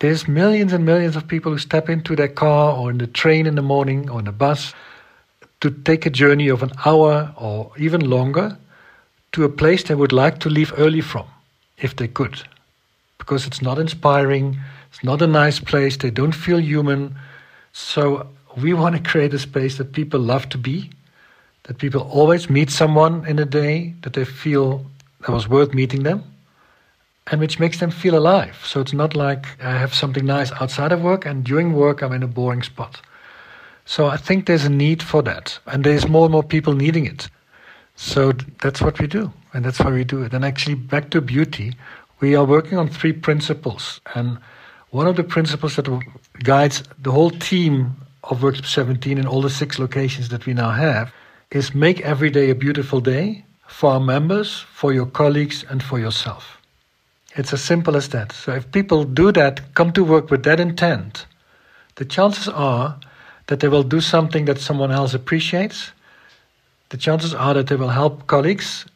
[0.00, 3.46] There's millions and millions of people who step into their car or in the train
[3.46, 4.74] in the morning or in the bus
[5.60, 8.56] to take a journey of an hour or even longer
[9.32, 11.26] to a place they would like to leave early from,
[11.78, 12.42] if they could.
[13.18, 14.58] Because it's not inspiring,
[14.90, 17.16] it's not a nice place, they don't feel human.
[17.72, 20.90] So we want to create a space that people love to be,
[21.64, 24.84] that people always meet someone in a day that they feel
[25.20, 26.22] that was worth meeting them,
[27.28, 28.56] and which makes them feel alive.
[28.64, 32.12] So it's not like I have something nice outside of work and during work I'm
[32.12, 33.00] in a boring spot.
[33.84, 37.06] So I think there's a need for that, and there's more and more people needing
[37.06, 37.28] it.
[37.94, 40.34] So that's what we do, and that's why we do it.
[40.34, 41.72] And actually, back to beauty,
[42.18, 44.38] we are working on three principles, and
[44.90, 45.88] one of the principles that
[46.42, 50.70] guides the whole team of Workshop 17 in all the six locations that we now
[50.70, 51.12] have
[51.52, 56.00] is make every day a beautiful day for our members, for your colleagues, and for
[56.00, 56.55] yourself.
[57.36, 58.32] It's as simple as that.
[58.32, 61.26] So if people do that, come to work with that intent,
[61.96, 62.98] the chances are
[63.46, 65.92] that they will do something that someone else appreciates.
[66.88, 68.86] The chances are that they will help colleagues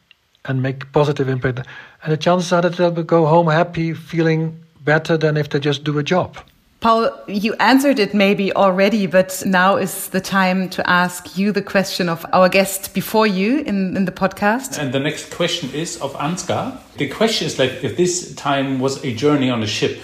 [0.46, 1.66] and make positive impact.
[2.02, 5.84] And the chances are that they'll go home happy, feeling better than if they just
[5.84, 6.38] do a job.
[6.80, 11.60] Paul, you answered it maybe already, but now is the time to ask you the
[11.60, 14.78] question of our guest before you in, in the podcast.
[14.78, 16.78] And the next question is of Ansgar.
[16.96, 20.00] The question is like if this time was a journey on a ship,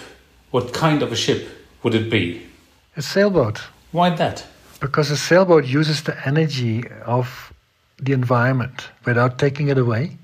[0.51, 1.49] what kind of a ship
[1.83, 2.43] would it be?
[2.95, 3.62] A sailboat.
[3.93, 4.47] Why that?
[4.79, 7.55] Because a sailboat uses the energy of
[7.99, 10.19] the environment without taking it away.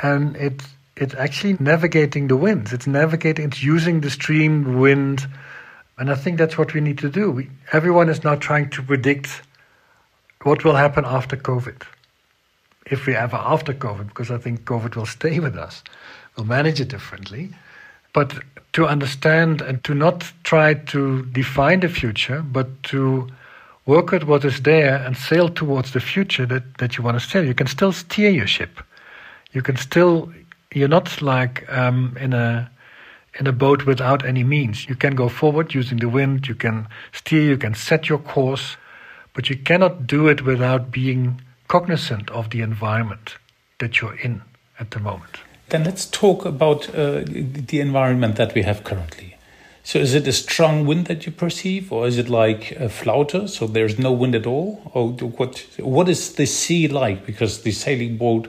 [0.00, 0.62] And it
[0.96, 2.72] it's actually navigating the winds.
[2.72, 5.26] It's navigating, it's using the stream, wind,
[5.98, 7.30] and I think that's what we need to do.
[7.30, 9.42] We, everyone is now trying to predict
[10.42, 11.82] what will happen after COVID.
[12.86, 15.82] If we ever after COVID, because I think COVID will stay with us.
[16.36, 17.50] We'll manage it differently.
[18.12, 18.34] But
[18.74, 23.28] to understand and to not try to define the future, but to
[23.86, 27.26] work at what is there and sail towards the future that, that you want to
[27.26, 27.44] sail.
[27.44, 28.80] You can still steer your ship.
[29.52, 30.32] You can still,
[30.72, 32.70] you're not like um, in a
[33.38, 34.88] in a boat without any means.
[34.88, 38.76] You can go forward using the wind, you can steer, you can set your course,
[39.32, 43.36] but you cannot do it without being cognizant of the environment
[43.78, 44.42] that you're in
[44.78, 45.38] at the moment.
[45.70, 49.36] Then let's talk about uh, the environment that we have currently.
[49.82, 53.46] So, is it a strong wind that you perceive, or is it like a flouter,
[53.46, 54.90] so there's no wind at all?
[54.94, 55.66] Or what?
[55.78, 57.26] What is the sea like?
[57.26, 58.48] Because the sailing boat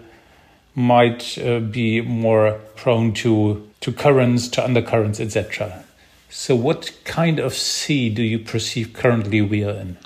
[0.76, 5.84] might uh, be more prone to to currents, to undercurrents, etc.
[6.30, 9.98] So, what kind of sea do you perceive currently we are in?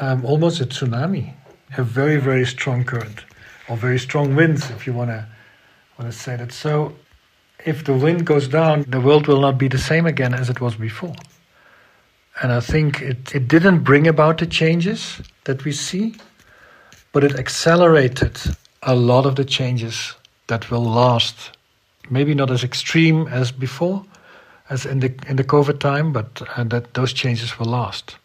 [0.00, 1.34] Um, almost a tsunami,
[1.76, 3.24] a very very strong current,
[3.68, 5.26] or very strong winds, if you want to
[5.98, 6.52] want to say that.
[6.52, 6.94] So,
[7.64, 10.60] if the wind goes down, the world will not be the same again as it
[10.60, 11.16] was before.
[12.42, 16.16] And I think it, it didn't bring about the changes that we see,
[17.12, 18.38] but it accelerated
[18.86, 20.14] a lot of the changes
[20.46, 21.50] that will last
[22.10, 24.04] maybe not as extreme as before,
[24.70, 28.16] as in the in the COVID time, but uh, that those changes will last.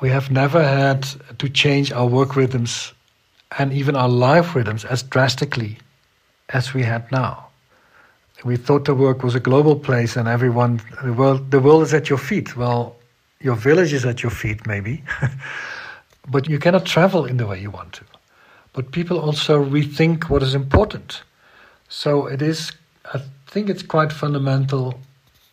[0.00, 1.06] We have never had
[1.38, 2.92] to change our work rhythms
[3.58, 5.78] and even our life rhythms as drastically
[6.50, 7.46] as we had now.
[8.44, 11.94] We thought the work was a global place and everyone the world the world is
[11.94, 12.56] at your feet.
[12.56, 12.96] Well,
[13.40, 15.02] your village is at your feet maybe.
[16.28, 18.04] but you cannot travel in the way you want to.
[18.76, 21.22] But people also rethink what is important
[21.88, 22.72] so it is,
[23.12, 25.00] I think it's quite fundamental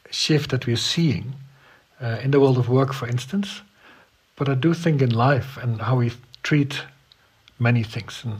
[0.09, 1.33] shift that we're seeing
[2.01, 3.61] uh, in the world of work, for instance.
[4.35, 6.81] But I do think in life and how we treat
[7.59, 8.23] many things.
[8.23, 8.39] And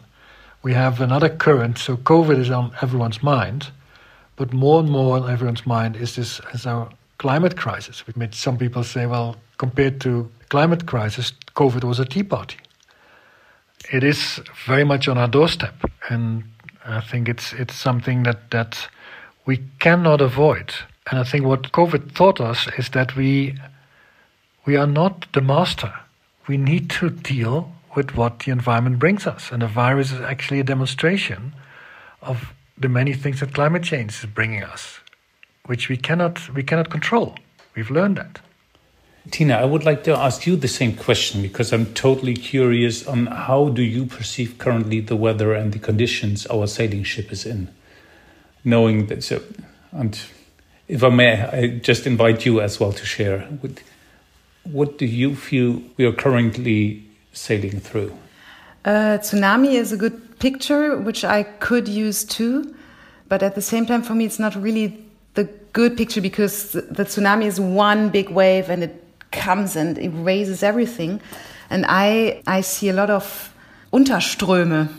[0.64, 1.78] we have another current.
[1.78, 3.70] So COVID is on everyone's mind,
[4.36, 8.08] but more and more on everyone's mind is this as our climate crisis.
[8.08, 12.58] We made some people say, well, compared to climate crisis, COVID was a tea party.
[13.92, 15.76] It is very much on our doorstep,
[16.10, 16.44] and
[16.86, 18.90] I think it's it's something that that
[19.46, 20.74] we cannot avoid.
[21.10, 23.58] And I think what COVID taught us is that we
[24.66, 25.94] we are not the master.
[26.48, 29.52] We need to deal with what the environment brings us.
[29.52, 31.54] And the virus is actually a demonstration
[32.22, 35.00] of the many things that climate change is bringing us,
[35.66, 37.36] which we cannot we cannot control.
[37.76, 38.40] We've learned that.
[39.32, 43.28] Tina, I would like to ask you the same question because I'm totally curious on
[43.28, 47.70] how do you perceive currently the weather and the conditions our sailing ship is in,
[48.66, 49.24] knowing that.
[49.24, 49.42] So,
[49.94, 50.20] and
[50.90, 53.40] if I may, I just invite you as well to share.
[53.62, 53.82] What,
[54.64, 58.12] what do you feel we are currently sailing through?
[58.84, 62.76] Uh, tsunami is a good picture, which I could use too,
[63.30, 65.06] but at the same time, for me, it's not really
[65.36, 69.03] the good picture because the tsunami is one big wave and it
[69.34, 71.20] comes and erases everything.
[71.70, 73.54] And I, I see a lot of
[73.92, 74.90] Unterströme,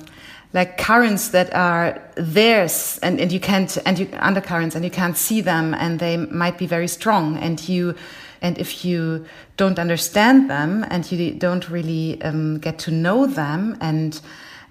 [0.52, 5.16] like currents that are theirs and, and you can't, and you, undercurrents and you can't
[5.16, 7.94] see them and they might be very strong and you,
[8.42, 9.24] and if you
[9.56, 14.20] don't understand them and you don't really um, get to know them and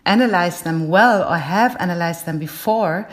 [0.06, 3.08] analyze them well or have analyzed them before,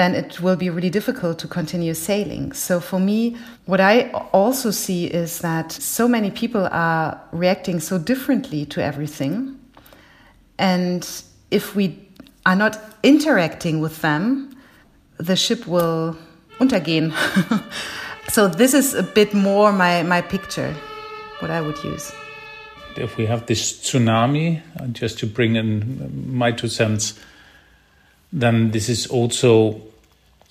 [0.00, 2.52] then it will be really difficult to continue sailing.
[2.52, 3.36] So for me,
[3.66, 9.60] what I also see is that so many people are reacting so differently to everything.
[10.58, 11.06] And
[11.50, 11.98] if we
[12.46, 14.56] are not interacting with them,
[15.18, 16.16] the ship will
[16.60, 17.12] untergehen.
[18.28, 20.74] so this is a bit more my, my picture,
[21.40, 22.10] what I would use.
[22.96, 27.20] If we have this tsunami, just to bring in my two cents,
[28.32, 29.89] then this is also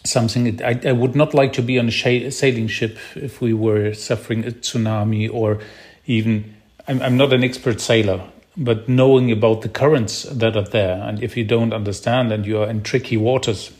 [0.03, 0.61] something.
[0.63, 4.45] I, I would not like to be on a sailing ship if we were suffering
[4.45, 5.59] a tsunami or
[6.05, 6.55] even
[6.87, 8.21] I'm, I'm not an expert sailor
[8.57, 12.59] but knowing about the currents that are there and if you don't understand and you
[12.59, 13.71] are in tricky waters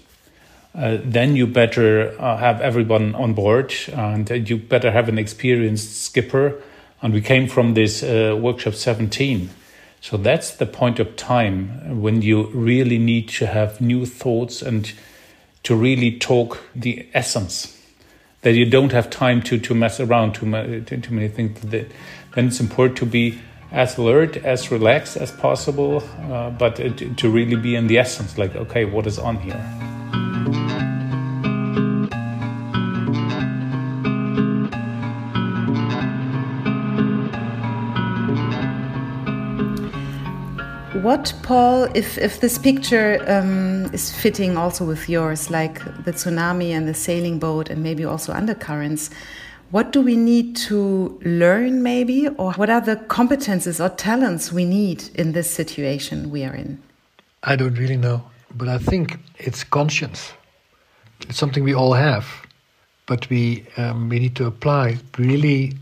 [0.75, 5.17] uh, then you better uh, have everyone on board and uh, you better have an
[5.17, 6.62] experienced skipper.
[7.01, 9.49] And we came from this uh, workshop 17
[10.01, 14.91] so that's the point of time when you really need to have new thoughts and
[15.63, 17.76] to really talk the essence.
[18.41, 21.60] That you don't have time to, to mess around too, much, too many things.
[21.60, 21.89] Then
[22.36, 23.39] it's important to be
[23.72, 26.78] as alert, as relaxed as possible, uh, but
[27.17, 29.99] to really be in the essence like, okay, what is on here?
[41.10, 46.69] What, Paul, if, if this picture um, is fitting also with yours, like the tsunami
[46.69, 49.10] and the sailing boat and maybe also undercurrents,
[49.72, 52.28] what do we need to learn maybe?
[52.28, 56.80] Or what are the competences or talents we need in this situation we are in?
[57.41, 58.22] I don't really know,
[58.56, 60.32] but I think it's conscience.
[61.22, 62.28] It's something we all have,
[63.08, 65.74] but we, um, we need to apply really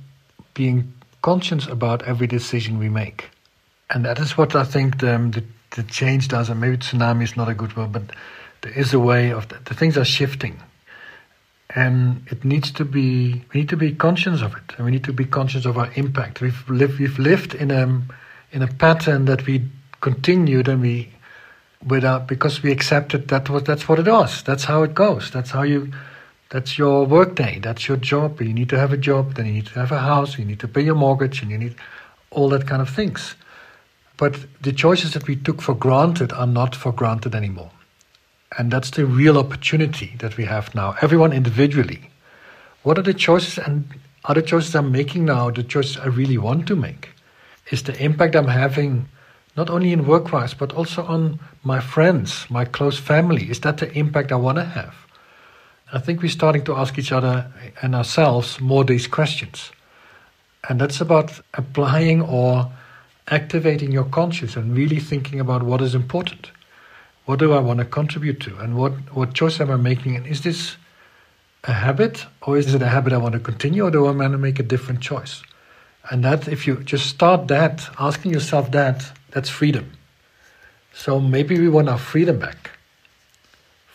[0.54, 0.90] being
[1.22, 3.30] conscious about every decision we make
[3.90, 6.50] and that is what I think the, um, the, the change does.
[6.50, 8.04] And maybe tsunami is not a good word, but
[8.62, 10.60] there is a way of the, the things are shifting,
[11.76, 13.44] and it needs to be.
[13.54, 15.92] We need to be conscious of it, and we need to be conscious of our
[15.96, 16.42] impact.
[16.42, 17.00] We've lived.
[17.00, 18.02] We've lived in a
[18.52, 19.64] in a pattern that we
[20.02, 21.12] continued, and we
[21.86, 24.44] without because we accepted that was that's what it was.
[24.44, 25.32] That's how it goes.
[25.32, 25.92] That's how you.
[26.50, 27.60] That's your work day.
[27.62, 28.42] That's your job.
[28.42, 29.36] You need to have a job.
[29.36, 30.38] Then you need to have a house.
[30.40, 31.76] You need to pay your mortgage, and you need
[32.32, 33.36] all that kind of things.
[34.18, 37.72] But the choices that we took for granted are not for granted anymore.
[38.58, 42.10] And that's the real opportunity that we have now, everyone individually.
[42.84, 43.88] What are the choices and
[44.26, 47.10] are the choices I'm making now the choices I really want to make?
[47.72, 49.08] Is the impact I'm having
[49.56, 53.50] not only in work wise, but also on my friends, my close family?
[53.50, 54.96] Is that the impact I want to have?
[55.94, 57.52] I think we're starting to ask each other
[57.82, 59.72] and ourselves more these questions.
[60.70, 62.72] And that's about applying or
[63.30, 66.52] activating your conscious and really thinking about what is important.
[67.26, 68.58] What do I want to contribute to?
[68.58, 70.16] And what, what choice am I making?
[70.16, 70.78] And is this
[71.66, 74.32] a habit or is it a habit I want to continue or do I want
[74.32, 75.44] to make a different choice?
[76.10, 79.92] And that, if you just start that, asking yourself that, that's freedom.
[80.94, 82.72] So maybe we want our freedom back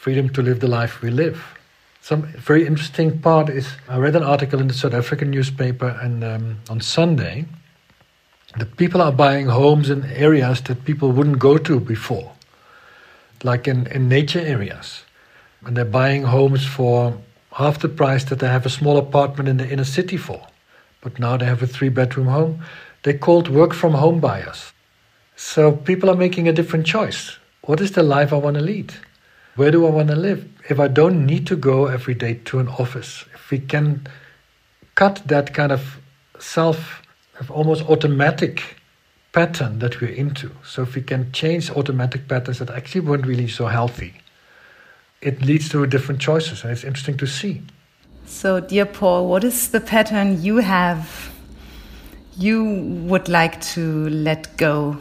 [0.02, 1.56] freedom to live the life we live.
[2.00, 6.24] Some very interesting part is I read an article in the South African newspaper and
[6.24, 7.44] um, on Sunday
[8.58, 12.32] the people are buying homes in areas that people wouldn't go to before,
[13.42, 15.04] like in, in nature areas.
[15.64, 17.16] And they're buying homes for
[17.52, 20.46] half the price that they have a small apartment in the inner city for.
[21.00, 22.62] But now they have a three bedroom home.
[23.02, 24.72] They're called work from home buyers.
[25.36, 27.36] So people are making a different choice.
[27.62, 28.92] What is the life I want to lead?
[29.56, 30.48] Where do I want to live?
[30.68, 34.06] If I don't need to go every day to an office, if we can
[34.94, 35.98] cut that kind of
[36.38, 37.01] self
[37.50, 38.76] almost automatic
[39.32, 40.50] pattern that we're into.
[40.64, 44.14] So if we can change automatic patterns that actually weren't really so healthy,
[45.20, 47.62] it leads to different choices, and it's interesting to see.
[48.26, 51.32] So, dear Paul, what is the pattern you have
[52.36, 52.64] you
[53.06, 54.96] would like to let go,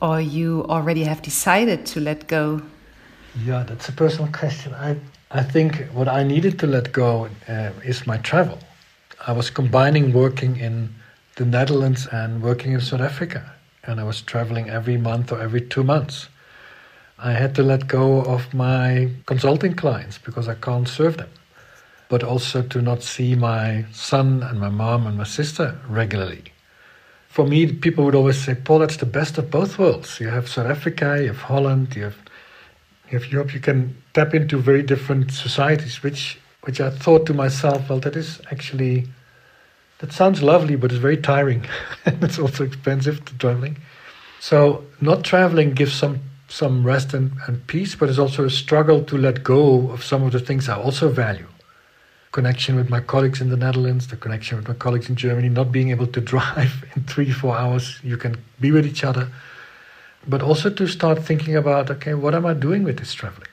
[0.00, 2.62] or you already have decided to let go?
[3.44, 4.74] Yeah, that's a personal question.
[4.74, 4.96] I
[5.30, 8.58] I think what I needed to let go uh, is my travel.
[9.26, 10.94] I was combining working in
[11.36, 13.52] the Netherlands and working in South Africa.
[13.84, 16.28] And I was traveling every month or every two months.
[17.18, 21.30] I had to let go of my consulting clients because I can't serve them,
[22.08, 26.44] but also to not see my son and my mom and my sister regularly.
[27.28, 30.20] For me, people would always say, Paul, that's the best of both worlds.
[30.20, 32.16] You have South Africa, you have Holland, you have,
[33.10, 33.52] you have Europe.
[33.52, 38.16] You can tap into very different societies, which, which I thought to myself, well, that
[38.16, 39.06] is actually
[39.98, 41.66] that sounds lovely, but it's very tiring.
[42.04, 43.78] and it's also expensive to traveling.
[44.40, 49.02] So not traveling gives some some rest and, and peace, but it's also a struggle
[49.02, 51.48] to let go of some of the things I also value.
[52.30, 55.72] Connection with my colleagues in the Netherlands, the connection with my colleagues in Germany, not
[55.72, 59.28] being able to drive in three, four hours, you can be with each other.
[60.28, 63.48] But also to start thinking about, okay, what am I doing with this traveling?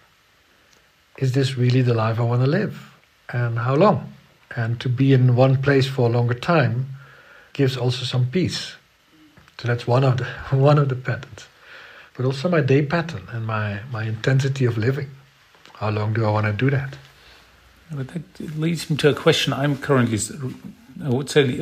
[1.17, 2.93] Is this really the life I want to live?
[3.29, 4.12] And how long?
[4.56, 6.88] And to be in one place for a longer time
[7.54, 8.76] gives also some peace.
[9.58, 10.26] So that's one of the
[10.56, 11.47] one of the patterns.
[12.16, 15.10] But also my day pattern and my, my intensity of living.
[15.74, 16.95] How long do I want to do that?
[17.91, 20.20] But that leads me to a question I'm currently,
[21.04, 21.60] I would say,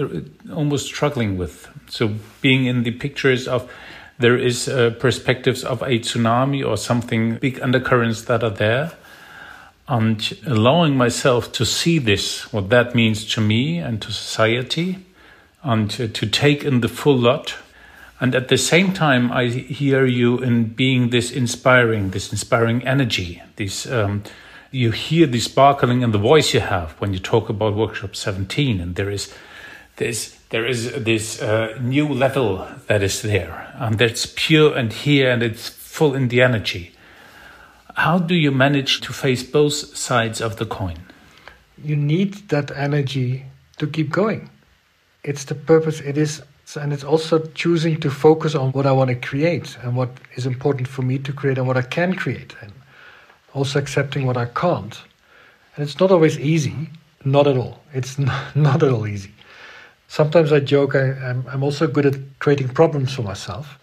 [0.53, 1.69] almost struggling with.
[1.89, 3.71] So, being in the pictures of
[4.19, 8.91] there is uh, perspectives of a tsunami or something big undercurrents that are there,
[9.91, 14.99] and allowing myself to see this, what that means to me and to society,
[15.63, 17.55] and to, to take in the full lot.
[18.21, 23.43] And at the same time, I hear you in being this inspiring, this inspiring energy,
[23.57, 23.85] this.
[23.85, 24.23] Um,
[24.73, 28.79] you hear the sparkling in the voice you have when you talk about workshop 17
[28.79, 29.33] and there is
[29.97, 35.29] this there is this uh, new level that is there and that's pure and here
[35.29, 36.93] and it's full in the energy
[37.95, 40.97] how do you manage to face both sides of the coin
[41.83, 43.45] you need that energy
[43.77, 44.49] to keep going
[45.23, 46.41] it's the purpose it is
[46.75, 50.45] and it's also choosing to focus on what i want to create and what is
[50.45, 52.71] important for me to create and what i can create and
[53.53, 55.01] also accepting what I can't.
[55.75, 56.89] And it's not always easy,
[57.25, 57.81] not at all.
[57.93, 58.17] It's
[58.55, 59.33] not, at all easy.
[60.07, 63.79] Sometimes I joke I, am I'm, I'm also good at creating problems for myself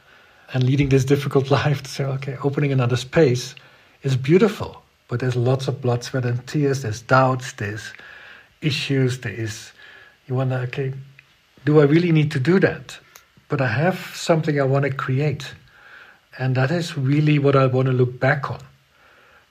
[0.53, 3.55] and leading this difficult life to say, okay, opening another space
[4.03, 7.93] is beautiful, but there's lots of blood, sweat, and tears, there's doubts, there's
[8.61, 9.73] issues, there is,
[10.27, 10.93] you wonder, okay,
[11.65, 12.99] do I really need to do that?
[13.49, 15.55] But I have something I want to create.
[16.39, 18.61] And that is really what I want to look back on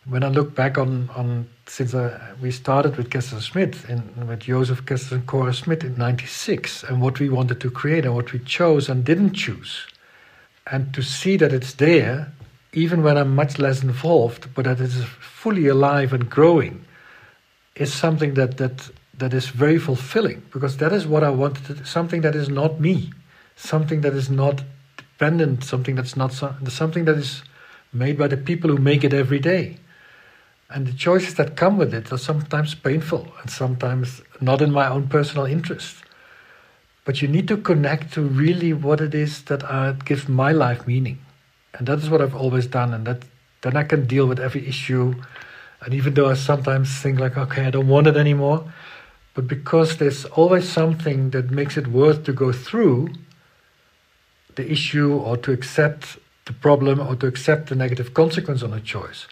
[0.10, 4.42] when I look back on, on since I, we started with Kessels Smit and with
[4.42, 8.32] Joseph Kessels and Cora Smit in 96 and what we wanted to create and what
[8.32, 9.86] we chose and didn't choose.
[10.72, 12.32] And to see that it's there,
[12.74, 16.86] even when I'm much less involved, but that it is fully alive and growing,
[17.76, 21.86] is something that, that, that is very fulfilling because that is what I wanted, to,
[21.86, 23.12] something that is not me,
[23.56, 24.64] something that is not
[24.98, 27.44] dependent, something that's not something that is
[27.94, 29.78] made by the people who make it every day
[30.70, 34.88] and the choices that come with it are sometimes painful and sometimes not in my
[34.88, 35.96] own personal interest.
[37.06, 40.86] But you need to connect to really what it is that uh, gives my life
[40.86, 41.20] meaning.
[41.78, 42.94] And that is what I've always done.
[42.94, 43.24] And that
[43.62, 45.16] then I can deal with every issue.
[45.82, 48.72] And even though I sometimes think like, okay, I don't want it anymore,
[49.34, 53.10] but because there's always something that makes it worth to go through
[54.56, 58.82] the issue or to accept the problem or to accept the negative consequence on a
[58.82, 59.28] choice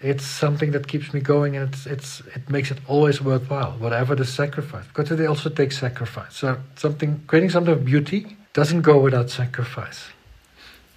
[0.00, 4.14] it's something that keeps me going and it's, it's it makes it always worthwhile whatever
[4.14, 8.98] the sacrifice because it also takes sacrifice so something creating something of beauty doesn't go
[8.98, 10.08] without sacrifice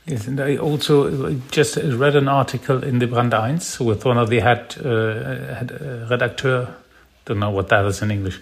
[0.06, 4.30] yes and i also just read an article in the brand eins with one of
[4.30, 6.74] the head, uh, head uh, redacteur
[7.26, 8.40] don't know what that is in english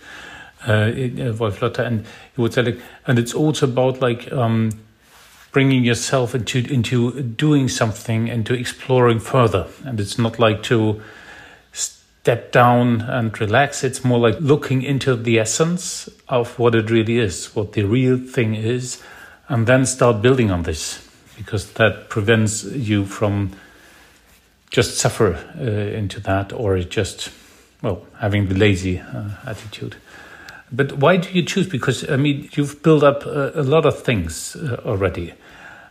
[0.67, 2.05] uh, uh wolf lotter and
[2.35, 4.71] he would say like and it's also about like um,
[5.51, 9.67] bringing yourself into into doing something and to exploring further.
[9.83, 11.01] And it's not like to
[11.73, 17.17] step down and relax it's more like looking into the essence of what it really
[17.17, 19.01] is what the real thing is
[19.47, 21.09] and then start building on this
[21.41, 23.51] because that prevents you from
[24.69, 27.31] just suffer uh, into that or just
[27.81, 29.95] well having the lazy uh, attitude
[30.71, 31.67] but why do you choose?
[31.67, 35.33] Because I mean, you've built up a, a lot of things uh, already,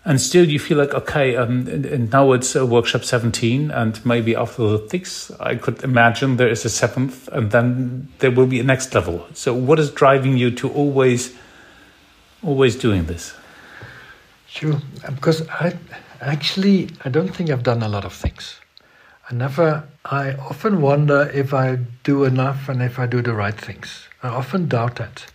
[0.05, 4.05] and still you feel like okay, um, and, and, now it's a workshop seventeen, and
[4.07, 8.47] maybe after the six, I could imagine there is a seventh, and then there will
[8.47, 9.27] be a next level.
[9.35, 11.37] So, what is driving you to always,
[12.43, 13.35] always doing this?
[14.51, 15.77] Sure, um, because I
[16.21, 18.61] actually I don't think I've done a lot of things.
[19.31, 19.85] I never.
[20.05, 24.09] I often wonder if I do enough and if I do the right things.
[24.25, 25.27] I often doubt that.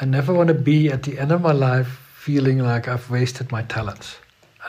[0.00, 3.52] I never want to be at the end of my life feeling like I've wasted
[3.52, 4.16] my talents.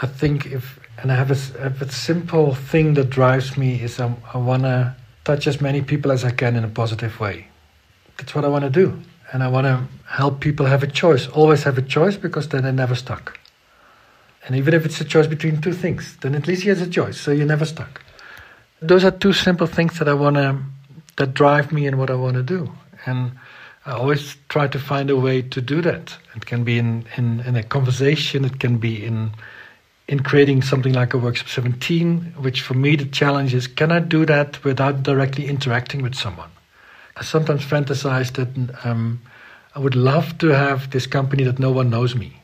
[0.04, 4.00] I think if, and I have a, have a simple thing that drives me is
[4.00, 4.96] I, I want to
[5.26, 7.48] touch as many people as I can in a positive way.
[8.18, 9.02] That's what I want to do.
[9.34, 12.64] And I want to help people have a choice, always have a choice because then
[12.64, 13.40] they're never stuck.
[14.46, 16.90] And even if it's a choice between two things, then at least he has a
[16.90, 18.02] choice, so you're never stuck.
[18.82, 20.60] Those are two simple things that I want to,
[21.18, 22.72] that drive me in what I want to do.
[23.06, 23.32] And
[23.86, 26.16] I always try to find a way to do that.
[26.36, 29.32] It can be in, in, in a conversation, it can be in
[30.08, 34.00] in creating something like a workshop 17, which for me the challenge is can I
[34.00, 36.50] do that without directly interacting with someone?
[37.18, 39.22] I sometimes fantasize that um,
[39.76, 42.37] I would love to have this company that no one knows me,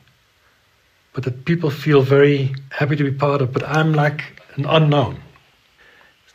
[1.14, 5.20] but that people feel very happy to be part of, but I'm like an unknown.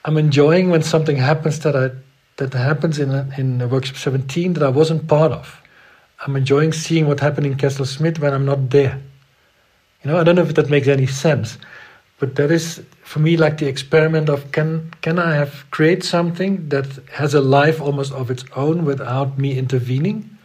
[0.05, 1.91] I'm enjoying when something happens that I
[2.37, 5.61] that happens in in workshop 17 that I wasn't part of.
[6.25, 9.01] I'm enjoying seeing what happened in Kessels Smit when I'm not there.
[10.03, 11.57] You know, I don't know if that makes any sense,
[12.17, 16.69] but that is for me like the experiment of can can I have create something
[16.69, 20.37] that has a life almost of its own without me intervening,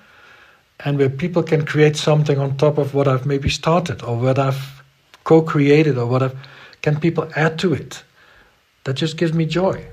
[0.81, 4.39] and where people can create something on top of what I've maybe started or what
[4.39, 4.83] I've
[5.25, 6.37] co-created or what I've
[6.85, 8.05] can people add to it?
[8.85, 9.87] That just gives me joy.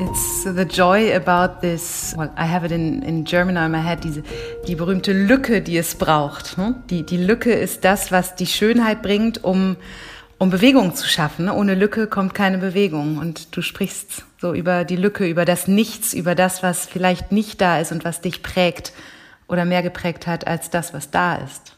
[0.00, 4.04] It's the joy about this, well, I have it in, in German in my head,
[4.04, 4.22] diese,
[4.66, 6.56] die berühmte Lücke, die es braucht.
[6.56, 6.82] Ne?
[6.88, 9.76] Die, die Lücke ist das, was die Schönheit bringt, um,
[10.38, 11.46] um Bewegung zu schaffen.
[11.46, 11.54] Ne?
[11.54, 13.18] Ohne Lücke kommt keine Bewegung.
[13.18, 17.60] Und du sprichst so über die Lücke, über das Nichts, über das, was vielleicht nicht
[17.60, 18.92] da ist und was dich prägt
[19.48, 21.76] oder mehr geprägt hat als das, was da ist.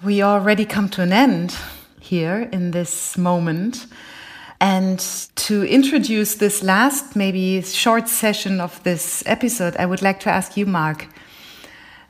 [0.00, 1.54] We already come to an end
[2.00, 3.88] here in this moment.
[4.58, 5.02] And
[5.36, 10.56] to introduce this last, maybe short session of this episode, I would like to ask
[10.56, 11.08] you, Mark,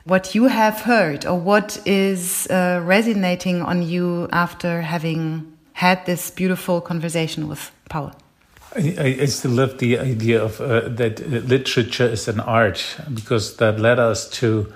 [0.07, 6.31] what you have heard or what is uh, resonating on you after having had this
[6.31, 8.13] beautiful conversation with Paul.
[8.75, 13.79] I, I still love the idea of uh, that literature is an art because that
[13.79, 14.71] led us to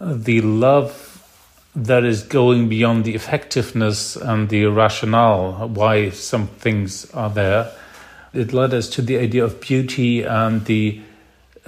[0.00, 1.12] uh, the love
[1.74, 7.70] that is going beyond the effectiveness and the rationale why some things are there.
[8.32, 11.02] It led us to the idea of beauty and the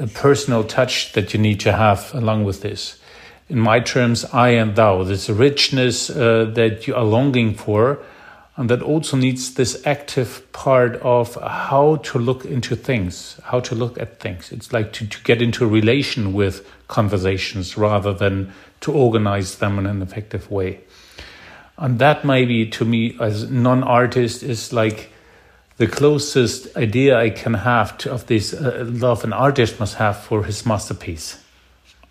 [0.07, 2.99] personal touch that you need to have along with this.
[3.49, 7.99] In my terms, I and thou, this richness uh, that you are longing for,
[8.57, 13.74] and that also needs this active part of how to look into things, how to
[13.74, 14.53] look at things.
[14.53, 19.78] It's like to, to get into a relation with conversations rather than to organize them
[19.78, 20.80] in an effective way.
[21.76, 25.12] And that maybe to me as non-artist is like
[25.79, 30.18] the closest idea I can have to, of this uh, love an artist must have
[30.18, 31.43] for his masterpiece.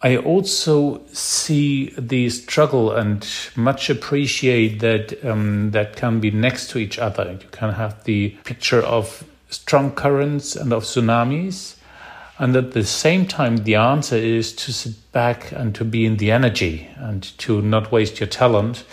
[0.01, 6.77] I also see the struggle and much appreciate that um, that can be next to
[6.77, 7.37] each other.
[7.41, 11.75] You can have the picture of strong currents and of tsunamis,
[12.39, 16.17] and at the same time, the answer is to sit back and to be in
[16.17, 18.83] the energy and to not waste your talent.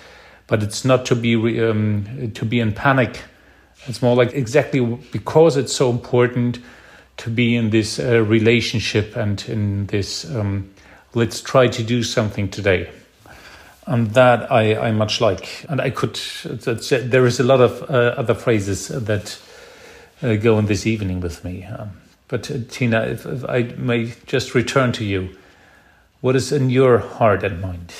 [0.47, 3.21] But it's not to be um, to be in panic.
[3.87, 4.81] It's more like exactly
[5.13, 6.59] because it's so important
[7.19, 10.25] to be in this uh, relationship and in this.
[10.35, 10.71] Um,
[11.15, 12.91] let's try to do something today,
[13.87, 15.65] and that I, I much like.
[15.69, 16.15] And I could.
[16.45, 19.39] There is a lot of uh, other phrases that
[20.23, 21.65] uh, go in this evening with me.
[21.65, 25.37] Um, but uh, Tina, if, if I may just return to you,
[26.21, 27.93] what is in your heart and mind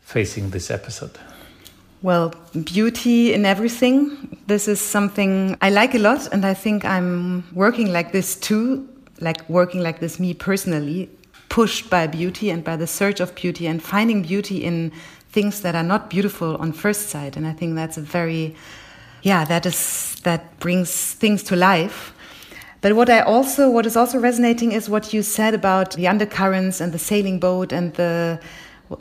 [0.00, 1.18] facing this episode?
[2.00, 2.32] Well,
[2.64, 4.38] beauty in everything.
[4.46, 8.88] This is something I like a lot, and I think I'm working like this too,
[9.20, 11.10] like working like this me personally,
[11.48, 14.92] pushed by beauty and by the search of beauty and finding beauty in
[15.30, 17.36] things that are not beautiful on first sight.
[17.36, 18.54] And I think that's a very,
[19.22, 22.14] yeah, that is that brings things to life.
[22.80, 26.80] But what I also, what is also resonating is what you said about the undercurrents
[26.80, 28.38] and the sailing boat and the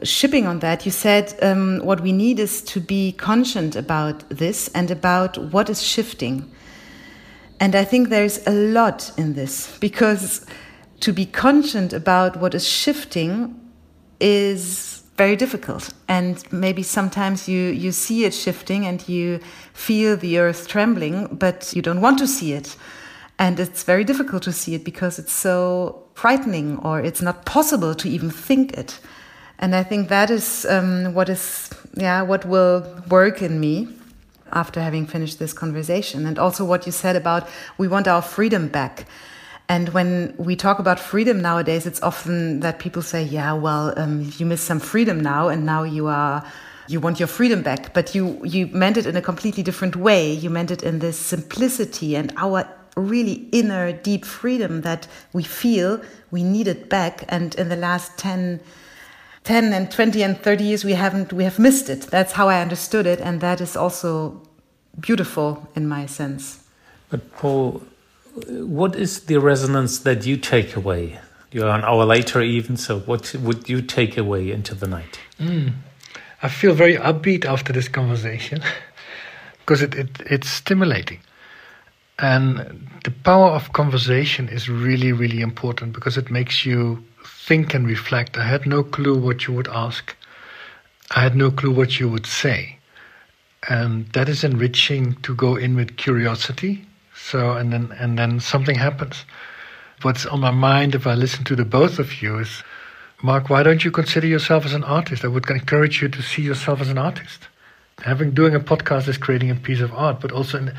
[0.04, 0.86] shipping on that.
[0.86, 5.70] You said um, what we need is to be conscient about this and about what
[5.70, 6.50] is shifting.
[7.60, 10.46] And I think there's a lot in this because
[11.00, 13.60] to be conscient about what is shifting
[14.20, 15.94] is very difficult.
[16.08, 19.40] And maybe sometimes you, you see it shifting and you
[19.74, 22.76] feel the earth trembling, but you don't want to see it.
[23.40, 27.94] And it's very difficult to see it because it's so frightening or it's not possible
[27.96, 29.00] to even think it.
[29.60, 33.88] And I think that is um, what is, yeah, what will work in me
[34.52, 36.26] after having finished this conversation.
[36.26, 37.48] And also what you said about
[37.78, 39.08] we want our freedom back.
[39.70, 44.32] And when we talk about freedom nowadays, it's often that people say, yeah, well, um,
[44.38, 46.44] you miss some freedom now and now you are
[46.90, 50.32] you want your freedom back but you you meant it in a completely different way
[50.32, 56.02] you meant it in this simplicity and our really inner deep freedom that we feel
[56.32, 58.62] we need it back and in the last 10
[59.48, 62.02] 10 and 20 and 30 years we haven't we have missed it.
[62.12, 64.42] That's how i understood it and that is also
[65.00, 66.64] beautiful in my sense.
[67.10, 67.82] But paul
[68.50, 71.20] what is the resonance that you take away?
[71.54, 75.20] You're an hour later even so what would you take away into the night?
[75.40, 75.72] Mm.
[76.44, 78.62] i feel very upbeat after this conversation
[79.60, 81.20] because it, it, it's stimulating.
[82.20, 87.04] And the power of conversation is really, really important because it makes you
[87.48, 88.38] think and reflect.
[88.38, 90.16] I had no clue what you would ask,
[91.12, 92.78] I had no clue what you would say.
[93.70, 96.86] And that is enriching to go in with curiosity.
[97.16, 99.26] So, and then, and then something happens.
[100.02, 102.64] What's on my mind if I listen to the both of you is,
[103.24, 105.26] Mark, why don't you consider yourself as an artist?
[105.26, 107.48] I would encourage you to see yourself as an artist.
[108.00, 110.74] Having doing a podcast is creating a piece of art, but also in,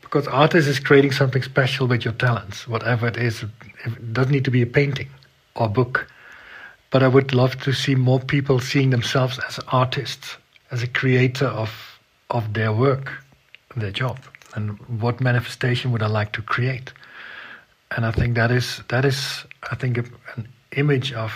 [0.00, 3.44] because artist is creating something special with your talents, whatever it is.
[3.84, 5.08] It doesn't need to be a painting
[5.54, 6.06] or book.
[6.90, 10.36] But I would love to see more people seeing themselves as artists,
[10.70, 11.70] as a creator of
[12.30, 13.12] of their work,
[13.76, 14.18] their job,
[14.54, 16.92] and what manifestation would I like to create?
[17.94, 19.98] And I think that is that is I think
[20.36, 21.32] an image of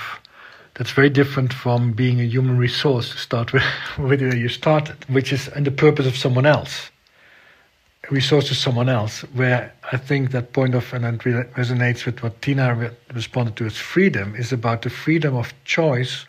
[0.74, 3.64] that's very different from being a human resource to start with,
[3.98, 6.90] with where you started, which is and the purpose of someone else
[8.10, 11.20] resource to someone else, where I think that point of, and it
[11.54, 16.26] resonates with what Tina re- responded to as freedom, is about the freedom of choice,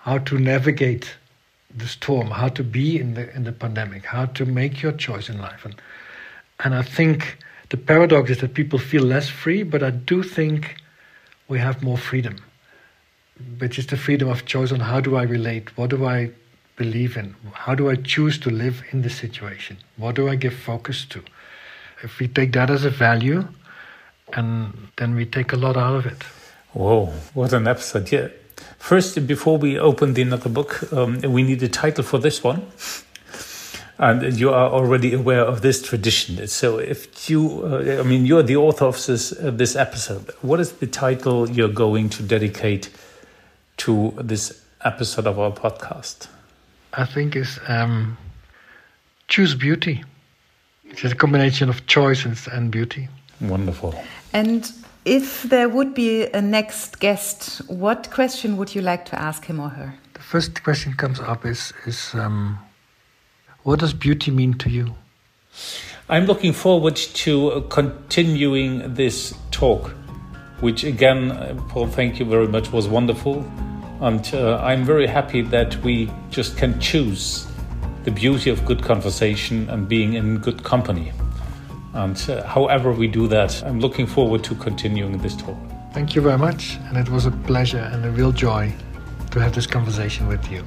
[0.00, 1.14] how to navigate
[1.74, 5.28] the storm, how to be in the in the pandemic, how to make your choice
[5.28, 5.64] in life.
[5.64, 5.80] And
[6.60, 7.38] and I think
[7.68, 10.76] the paradox is that people feel less free, but I do think
[11.48, 12.36] we have more freedom,
[13.58, 16.30] which is the freedom of choice on how do I relate, what do I
[16.76, 17.34] believe in?
[17.52, 19.78] How do I choose to live in this situation?
[19.96, 21.22] What do I give focus to?
[22.02, 23.48] If we take that as a value,
[24.32, 26.22] and then we take a lot out of it.
[26.72, 28.10] Whoa, what an episode!
[28.12, 28.28] Yeah.
[28.78, 32.66] First, before we open the another book, um, we need a title for this one.
[33.98, 36.46] And you are already aware of this tradition.
[36.48, 40.30] So, if you, uh, I mean, you're the author of this uh, this episode.
[40.42, 42.90] What is the title you're going to dedicate
[43.78, 46.28] to this episode of our podcast?
[46.96, 48.16] I think is um,
[49.28, 50.04] choose beauty.
[50.84, 53.08] It's a combination of choice and, and beauty.
[53.40, 53.94] Wonderful.
[54.32, 54.72] And
[55.04, 59.60] if there would be a next guest, what question would you like to ask him
[59.60, 59.94] or her?
[60.14, 62.58] The first question comes up is is um,
[63.64, 64.94] what does beauty mean to you?
[66.08, 69.90] I'm looking forward to continuing this talk,
[70.60, 73.44] which again, Paul, thank you very much, was wonderful.
[74.00, 77.46] And uh, I'm very happy that we just can choose
[78.04, 81.12] the beauty of good conversation and being in good company.
[81.94, 85.56] And uh, however we do that, I'm looking forward to continuing this talk.
[85.92, 86.76] Thank you very much.
[86.88, 88.72] And it was a pleasure and a real joy
[89.30, 90.62] to have this conversation with you.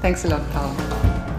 [0.00, 1.29] Thanks a lot, Paul.